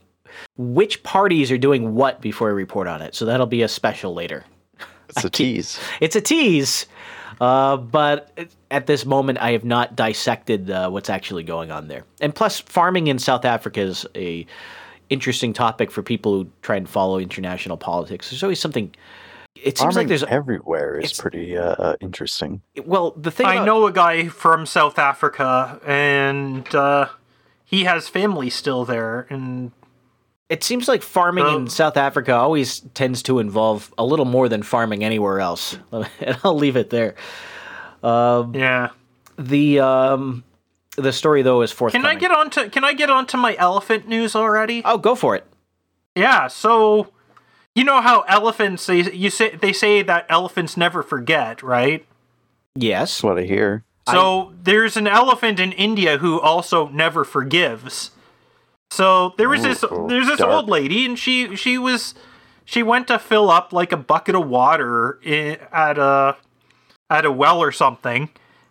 [0.57, 3.15] which parties are doing what before I report on it.
[3.15, 4.43] So that'll be a special later.
[5.09, 5.80] It's a tease.
[6.01, 6.86] It's a tease,
[7.39, 12.03] uh, but at this moment, I have not dissected uh, what's actually going on there.
[12.19, 14.45] And plus, farming in South Africa is a
[15.09, 18.30] interesting topic for people who try and follow international politics.
[18.30, 18.93] There's always something.
[19.55, 22.61] It seems like there's everywhere is pretty uh, interesting.
[22.86, 23.45] well the thing.
[23.47, 27.07] I about- know a guy from South Africa, and uh,
[27.65, 29.71] he has family still there, and
[30.49, 34.47] It seems like farming in Um, South Africa always tends to involve a little more
[34.47, 35.77] than farming anywhere else.
[35.91, 37.15] And I'll leave it there.
[38.53, 38.89] Yeah.
[39.37, 40.43] The um,
[40.95, 42.05] the story though is Can.
[42.05, 44.81] I get on to Can I get on to my elephant news already?
[44.85, 45.45] Oh, go for it.
[46.15, 46.47] Yeah.
[46.47, 47.09] So,
[47.75, 52.05] you know how elephants they you say they say that elephants never forget, right?
[52.75, 53.15] Yes.
[53.15, 53.83] That's what I hear.
[54.09, 58.11] So there's an elephant in India who also never forgives.
[58.89, 60.51] So there was this Ooh, there's this dark.
[60.51, 62.13] old lady and she she was
[62.65, 66.38] she went to fill up like a bucket of water i at a
[67.09, 68.29] at a well or something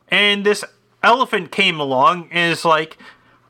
[0.08, 0.64] and this
[1.02, 2.98] elephant came along and is like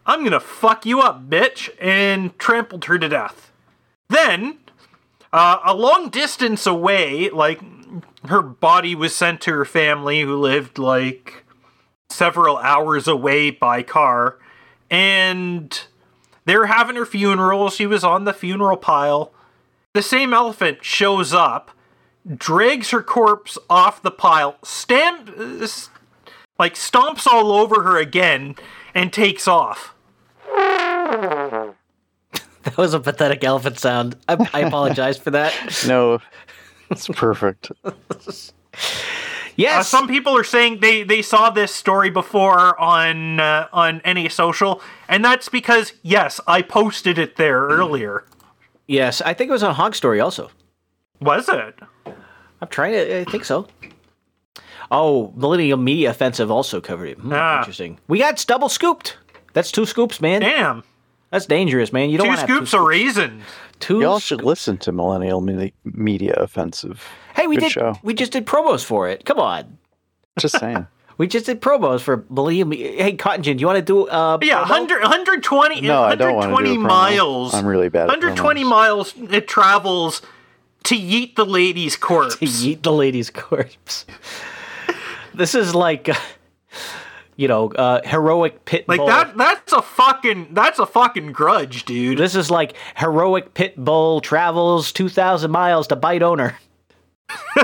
[0.04, 3.50] I'm going to fuck you up bitch and trampled her to death.
[4.08, 4.58] Then
[5.32, 7.60] uh, a long distance away like
[8.28, 11.44] her body was sent to her family who lived like
[12.08, 14.38] several hours away by car
[14.90, 15.86] and
[16.47, 19.32] they were having her funeral she was on the funeral pile
[19.92, 21.70] the same elephant shows up
[22.34, 25.28] drags her corpse off the pile stamp
[26.59, 28.55] like stomps all over her again
[28.94, 29.94] and takes off
[32.66, 34.16] That was a pathetic elephant sound.
[34.28, 35.55] I, I apologize for that.
[35.86, 36.18] No,
[36.90, 37.70] it's perfect.
[39.57, 39.80] Yes.
[39.80, 44.28] Uh, some people are saying they, they saw this story before on uh, on NA
[44.28, 48.24] Social, and that's because yes, I posted it there earlier.
[48.86, 50.50] yes, I think it was on Hog Story also.
[51.20, 51.78] Was it?
[52.61, 53.20] I'm trying to.
[53.20, 53.66] I think so.
[54.90, 57.18] Oh, Millennial Media Offensive also covered it.
[57.18, 57.59] Hmm, Ah.
[57.59, 57.98] Interesting.
[58.09, 59.16] We got double scooped.
[59.52, 60.42] That's two scoops, man.
[60.42, 60.84] Damn,
[61.30, 62.11] That's dangerous, man.
[62.11, 63.42] You don't two want to scoops of raisins.
[63.80, 64.00] Two.
[64.00, 67.02] Y'all should listen to Millennial Medi- Media Offensive.
[67.34, 67.72] hey, we Good did.
[67.72, 67.94] show.
[68.02, 69.24] We just did promos for it.
[69.24, 69.78] Come on.
[70.38, 70.86] Just saying.
[71.18, 74.06] We just did promos for believe Me- Hey, Cotton Gin, do you want to do?
[74.06, 74.68] Uh, Yeah, promo?
[74.68, 76.86] 100, 120, No, I don't wanna do 120 promo.
[76.86, 77.54] miles.
[77.54, 78.68] I'm really bad at 120 promos.
[78.68, 80.20] miles it travels
[80.84, 82.36] to yeet the lady's corpse.
[82.36, 84.04] to yeet the lady's corpse.
[85.34, 86.14] this is like, uh,
[87.37, 89.07] you know, uh, heroic pit like bull.
[89.07, 92.18] that that's a fucking that's a fucking grudge, dude.
[92.18, 96.57] This is like heroic pit bull travels two thousand miles to bite owner.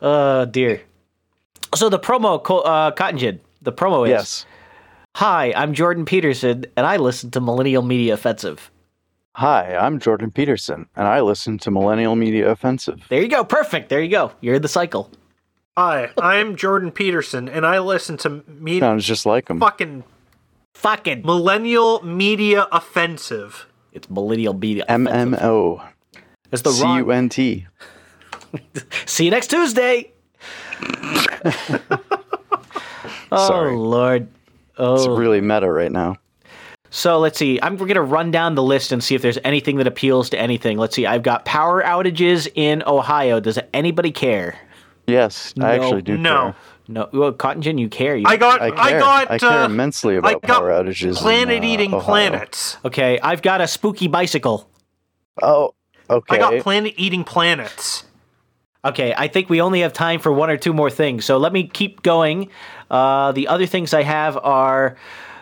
[0.00, 0.82] uh dear.
[1.74, 4.46] So the promo, co- uh, Cotton Gin, the promo is yes.
[5.16, 8.70] Hi, I'm Jordan Peterson, and I listen to Millennial Media Offensive.
[9.34, 13.02] Hi, I'm Jordan Peterson, and I listen to Millennial Media Offensive.
[13.08, 13.44] There you go.
[13.44, 13.88] Perfect.
[13.88, 14.32] There you go.
[14.40, 15.10] You're in the cycle.
[15.78, 19.60] Hi, I'm Jordan Peterson and I listen to me Sounds just like him.
[19.60, 20.04] fucking
[20.74, 21.22] Fucking.
[21.22, 23.66] millennial media offensive.
[23.92, 25.86] It's Millennial Media MMO.
[26.52, 26.98] It's the C wrong.
[26.98, 27.66] U N T.
[29.06, 30.12] See you next Tuesday.
[33.32, 33.74] oh Sorry.
[33.76, 34.22] Lord.
[34.22, 35.16] It's Oh.
[35.16, 36.16] really meta right now.
[36.90, 37.58] So let's see.
[37.62, 40.38] I'm we're gonna run down the list and see if there's anything that appeals to
[40.40, 40.76] anything.
[40.78, 41.06] Let's see.
[41.06, 43.40] I've got power outages in Ohio.
[43.40, 44.58] Does anybody care?
[45.06, 46.36] Yes, I actually do No.
[46.36, 46.54] care.
[46.88, 47.08] No.
[47.12, 48.16] Well, Cotton Gin, you care.
[48.16, 49.00] You, I got I I, care.
[49.00, 51.16] got I care uh, immensely I about got power outages.
[51.16, 52.04] Planet uh, eating Ohio.
[52.04, 52.76] planets.
[52.84, 53.18] okay.
[53.20, 54.68] I've got a spooky bicycle.
[55.42, 55.74] Oh,
[56.08, 56.36] okay.
[56.36, 58.04] I got planet eating planets.
[58.84, 61.24] Okay, I think we only have time for one or two more things.
[61.24, 62.50] So let me keep going.
[62.88, 64.96] Uh, the other things I have are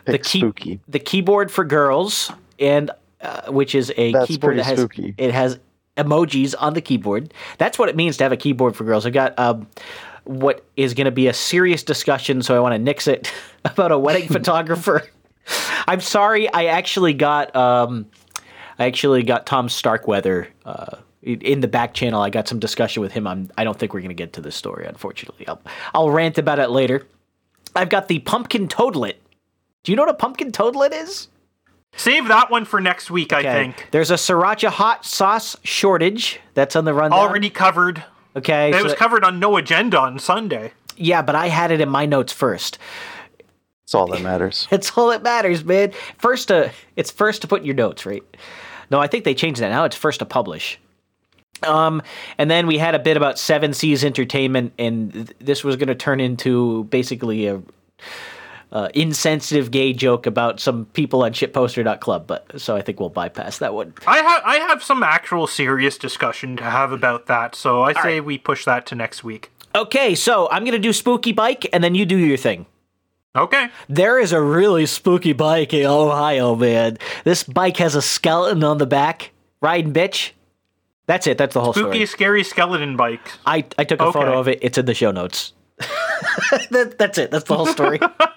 [0.06, 0.80] the key, spooky.
[0.88, 2.90] the keyboard for girls, and
[3.20, 5.14] uh, which is a That's keyboard that has spooky.
[5.18, 5.58] it has
[5.96, 7.32] emojis on the keyboard.
[7.58, 9.06] That's what it means to have a keyboard for girls.
[9.06, 9.68] I've got um,
[10.24, 13.32] what is going to be a serious discussion, so I want to nix it
[13.64, 15.02] about a wedding photographer.
[15.86, 18.06] I'm sorry, I actually got um,
[18.78, 22.20] I actually got Tom Starkweather uh, in the back channel.
[22.20, 23.26] I got some discussion with him.
[23.26, 25.46] I'm, I don't think we're going to get to this story, unfortunately.
[25.46, 25.60] I'll,
[25.94, 27.06] I'll rant about it later.
[27.76, 29.20] I've got the pumpkin toadlet.
[29.82, 31.28] Do you know what a pumpkin toadlet is?
[31.96, 33.86] Save that one for next week, I think.
[33.90, 37.18] There's a sriracha hot sauce shortage that's on the rundown.
[37.18, 38.02] Already covered.
[38.36, 38.70] Okay.
[38.70, 40.72] It so was that- covered on No Agenda on Sunday.
[40.96, 42.78] yeah, but I had it in my notes first.
[43.84, 44.66] That's all that matters.
[44.72, 45.92] it's all that matters, man.
[46.18, 48.22] First to it's first to put in your notes, right?
[48.90, 49.68] No, I think they changed that.
[49.70, 50.78] Now it's first to publish.
[51.62, 52.02] Um,
[52.36, 55.88] and then we had a bit about Seven Seas Entertainment, and th- this was going
[55.88, 57.62] to turn into basically a
[58.74, 62.26] uh, insensitive gay joke about some people on shitposter.club.
[62.26, 63.94] But so I think we'll bypass that one.
[64.06, 68.20] I have I have some actual serious discussion to have about that, so I say
[68.20, 69.50] we push that to next week.
[69.74, 72.66] Okay, so I'm to do spooky bike, and then you do your thing.
[73.36, 73.68] Okay.
[73.88, 76.98] There is a really spooky bike in Ohio, man.
[77.24, 80.30] This bike has a skeleton on the back, riding bitch.
[81.06, 81.36] That's it.
[81.36, 82.06] That's the whole Spooky, story.
[82.06, 83.20] scary skeleton bike.
[83.44, 84.60] I, I took a photo of it.
[84.62, 85.52] It's in the show notes.
[86.70, 87.30] that, that's it.
[87.30, 87.98] That's the whole story.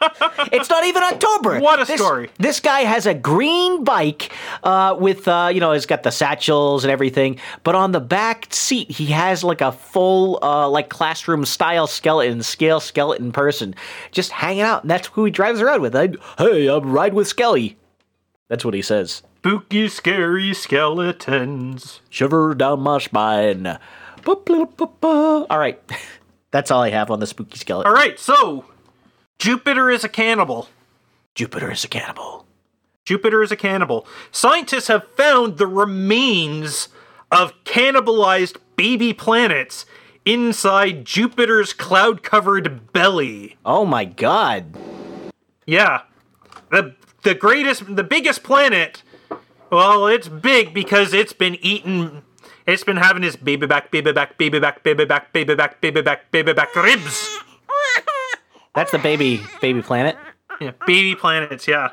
[0.52, 1.60] it's not even October.
[1.68, 2.30] What a This- story.
[2.38, 4.32] This guy has a green bike
[4.64, 8.54] uh, with, uh, you know, he's got the satchels and everything, but on the back
[8.54, 13.76] seat he has like a full, uh, like classroom style skeleton, scale skeleton person,
[14.12, 15.96] just hanging out, and that's who he drives around with.
[15.96, 17.78] I, hey, I'm riding with Skelly.
[18.50, 19.24] That's what he says.
[19.40, 22.02] Spooky, scary skeletons.
[22.10, 23.78] Shiver down my spine.
[24.26, 25.80] All right,
[26.52, 27.90] that's all I have on the spooky skeleton.
[27.90, 28.66] All right, so
[29.40, 30.70] Jupiter is a cannibal.
[31.36, 32.46] Jupiter is a cannibal.
[33.06, 34.08] Jupiter is a cannibal.
[34.32, 36.90] Scientists have found the remains
[37.32, 39.86] of cannibalized baby planets
[40.26, 43.58] inside Jupiter's cloud covered belly.
[43.66, 44.76] Oh my god.
[45.66, 46.02] Yeah.
[46.72, 49.04] The the greatest the biggest planet
[49.70, 52.24] well, it's big because it's been eaten
[52.66, 56.02] it's been having its baby back, baby back, baby back, baby back, baby back, baby
[56.02, 57.40] back, baby back ribs.
[58.78, 60.16] That's the baby baby planet.
[60.62, 61.90] Yeah, baby planets, yeah.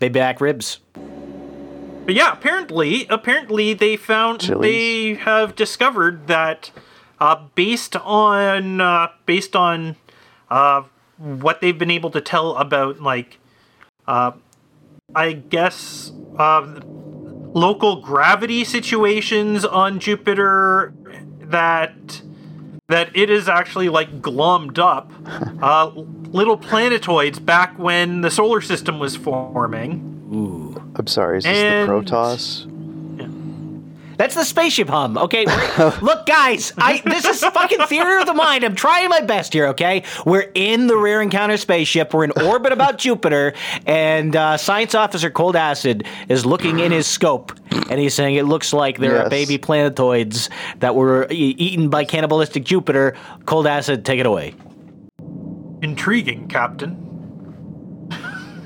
[0.00, 0.80] Baby back ribs.
[2.04, 4.60] But yeah, apparently, apparently they found Chilies.
[4.60, 6.72] they have discovered that
[7.20, 9.94] uh, based on uh, based on
[10.50, 10.82] uh,
[11.16, 13.38] what they've been able to tell about like
[14.08, 14.32] uh,
[15.14, 16.80] I guess uh,
[17.54, 20.92] local gravity situations on Jupiter
[21.38, 22.22] that
[22.90, 25.10] that it is actually like glommed up
[25.62, 25.90] uh,
[26.30, 30.28] little planetoids back when the solar system was forming.
[30.32, 30.76] Ooh.
[30.96, 32.66] I'm sorry, is this And- the Protoss?
[34.20, 35.16] That's the spaceship hum.
[35.16, 35.46] Okay,
[36.02, 38.64] look, guys, I this is fucking theater of the mind.
[38.64, 39.68] I'm trying my best here.
[39.68, 42.12] Okay, we're in the Rear encounter spaceship.
[42.12, 43.54] We're in orbit about Jupiter,
[43.86, 47.58] and uh, Science Officer Cold Acid is looking in his scope,
[47.88, 50.50] and he's saying it looks like there are baby planetoids
[50.80, 53.16] that were e- eaten by cannibalistic Jupiter.
[53.46, 54.54] Cold Acid, take it away.
[55.80, 57.06] Intriguing, Captain.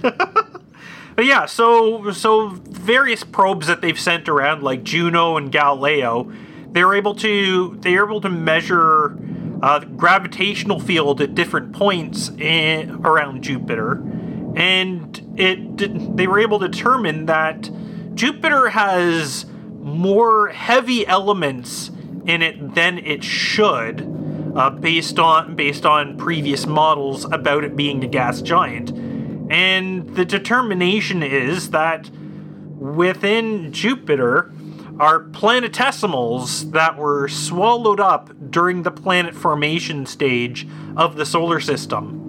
[1.17, 6.33] but yeah, so so various probes that they've sent around, like Juno and Galileo,
[6.69, 9.17] they're able to they were able to measure
[9.63, 14.03] uh, gravitational field at different points in, around Jupiter,
[14.57, 17.71] and it they were able to determine that
[18.15, 19.47] Jupiter has
[19.81, 21.91] more heavy elements
[22.27, 24.01] in it than it should
[24.57, 28.91] uh, based on based on previous models about it being a gas giant.
[29.55, 32.11] And the determination is that
[32.77, 34.53] within Jupiter
[34.99, 42.21] are planetesimals that were swallowed up during the planet formation stage of the solar system.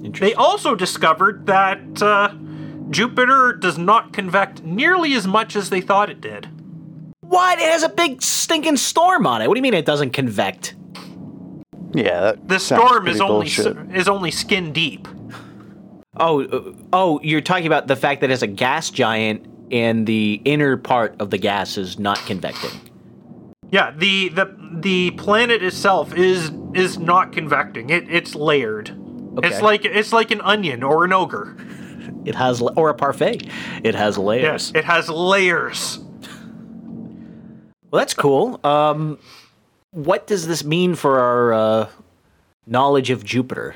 [0.00, 0.38] They Interesting.
[0.38, 2.32] also discovered that uh,
[2.90, 6.48] Jupiter does not convect nearly as much as they thought it did.
[7.20, 7.58] What?
[7.58, 9.48] It has a big stinking storm on it.
[9.48, 10.74] What do you mean it doesn't convect?
[11.94, 13.76] Yeah, that The storm is only bullshit.
[13.94, 15.06] is only skin deep.
[16.16, 20.40] Oh, uh, oh, you're talking about the fact that it's a gas giant and the
[20.44, 22.70] inner part of the gas is not convecting.
[23.70, 27.90] Yeah, the the the planet itself is is not convecting.
[27.90, 28.90] It it's layered.
[29.38, 29.48] Okay.
[29.48, 31.56] It's like it's like an onion or an ogre.
[32.24, 33.50] It has, or a parfait.
[33.82, 34.42] It has layers.
[34.42, 35.98] Yes, it has layers.
[37.90, 38.58] Well, that's cool.
[38.64, 39.18] Um,
[39.90, 41.88] what does this mean for our uh,
[42.66, 43.74] knowledge of Jupiter?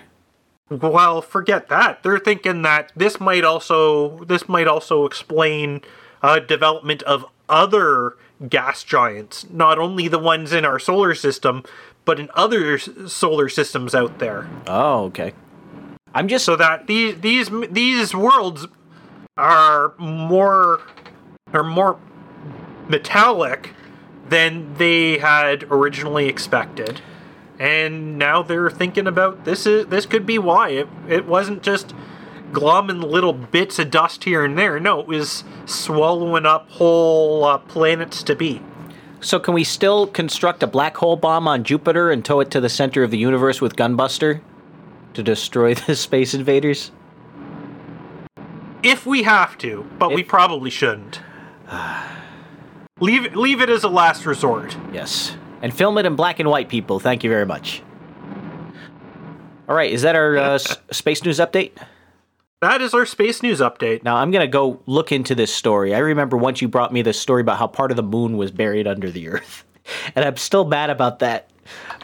[0.70, 2.02] Well, forget that.
[2.02, 5.80] They're thinking that this might also this might also explain
[6.22, 8.16] uh, development of other
[8.48, 11.62] gas giants, not only the ones in our solar system,
[12.04, 14.48] but in other s- solar systems out there.
[14.66, 15.32] Oh, okay.
[16.14, 18.66] I'm just so that these these these worlds
[19.36, 20.80] are more
[21.54, 21.98] are more
[22.88, 23.72] metallic
[24.28, 27.00] than they had originally expected
[27.58, 31.94] and now they're thinking about this is this could be why it, it wasn't just
[32.52, 37.58] glomming little bits of dust here and there no it was swallowing up whole uh,
[37.58, 38.62] planets to be
[39.20, 39.40] so.
[39.40, 42.68] Can we still construct a black hole bomb on Jupiter and tow it to the
[42.68, 44.40] center of the universe with Gunbuster
[45.14, 46.92] to destroy the space invaders?
[48.82, 51.20] if we have to but we probably shouldn't
[53.00, 55.36] leave leave it as a last resort Yes.
[55.62, 57.00] And film it in black and white, people.
[57.00, 57.82] Thank you very much.
[59.68, 61.72] All right, is that our uh, s- space news update?
[62.60, 64.02] That is our space news update.
[64.02, 65.94] Now I'm gonna go look into this story.
[65.94, 68.50] I remember once you brought me this story about how part of the moon was
[68.50, 69.64] buried under the earth,
[70.16, 71.50] and I'm still mad about that.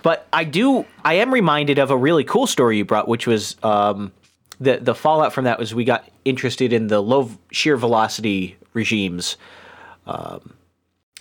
[0.02, 3.56] But I do, I am reminded of a really cool story you brought, which was
[3.62, 4.12] um,
[4.60, 9.36] the the fallout from that was we got interested in the low shear velocity regimes,
[10.06, 10.52] um,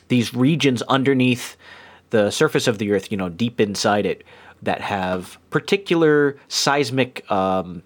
[0.10, 1.56] these regions underneath
[2.14, 4.24] the surface of the earth, you know, deep inside it,
[4.62, 7.30] that have particular seismic.
[7.30, 7.82] Um,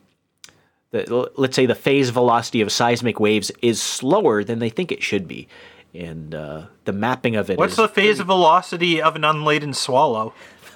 [0.92, 5.02] the, let's say the phase velocity of seismic waves is slower than they think it
[5.02, 5.48] should be,
[5.94, 7.58] and uh, the mapping of it.
[7.58, 10.34] What's is the phase velocity of an unladen swallow?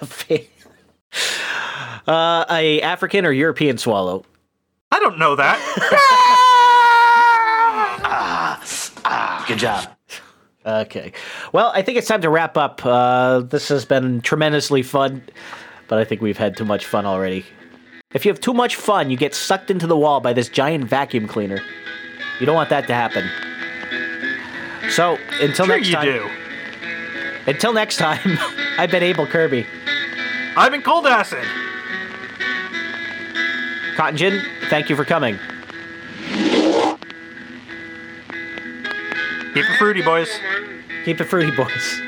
[2.08, 4.24] uh, a African or European swallow?
[4.90, 5.58] I don't know that.
[8.04, 8.62] ah,
[9.04, 9.88] ah, Good job.
[10.64, 11.12] Okay.
[11.52, 12.84] Well, I think it's time to wrap up.
[12.84, 15.22] Uh, this has been tremendously fun,
[15.88, 17.44] but I think we've had too much fun already.
[18.14, 20.84] If you have too much fun, you get sucked into the wall by this giant
[20.84, 21.60] vacuum cleaner.
[22.38, 23.28] You don't want that to happen.
[24.90, 26.04] So, until sure next you time.
[26.04, 26.30] do.
[27.46, 28.38] Until next time,
[28.78, 29.66] I've been Abel Kirby.
[30.56, 31.44] I've been cold acid.
[33.96, 35.38] cottongin, thank you for coming.
[39.54, 40.30] Keep it fruity, boys.
[41.04, 42.00] Keep it fruity, boys.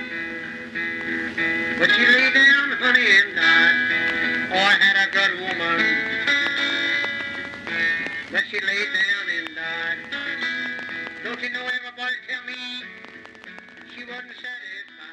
[1.79, 4.49] But she lay down, honey, and died.
[4.49, 5.79] Oh, I had a good woman.
[8.33, 8.85] But she lay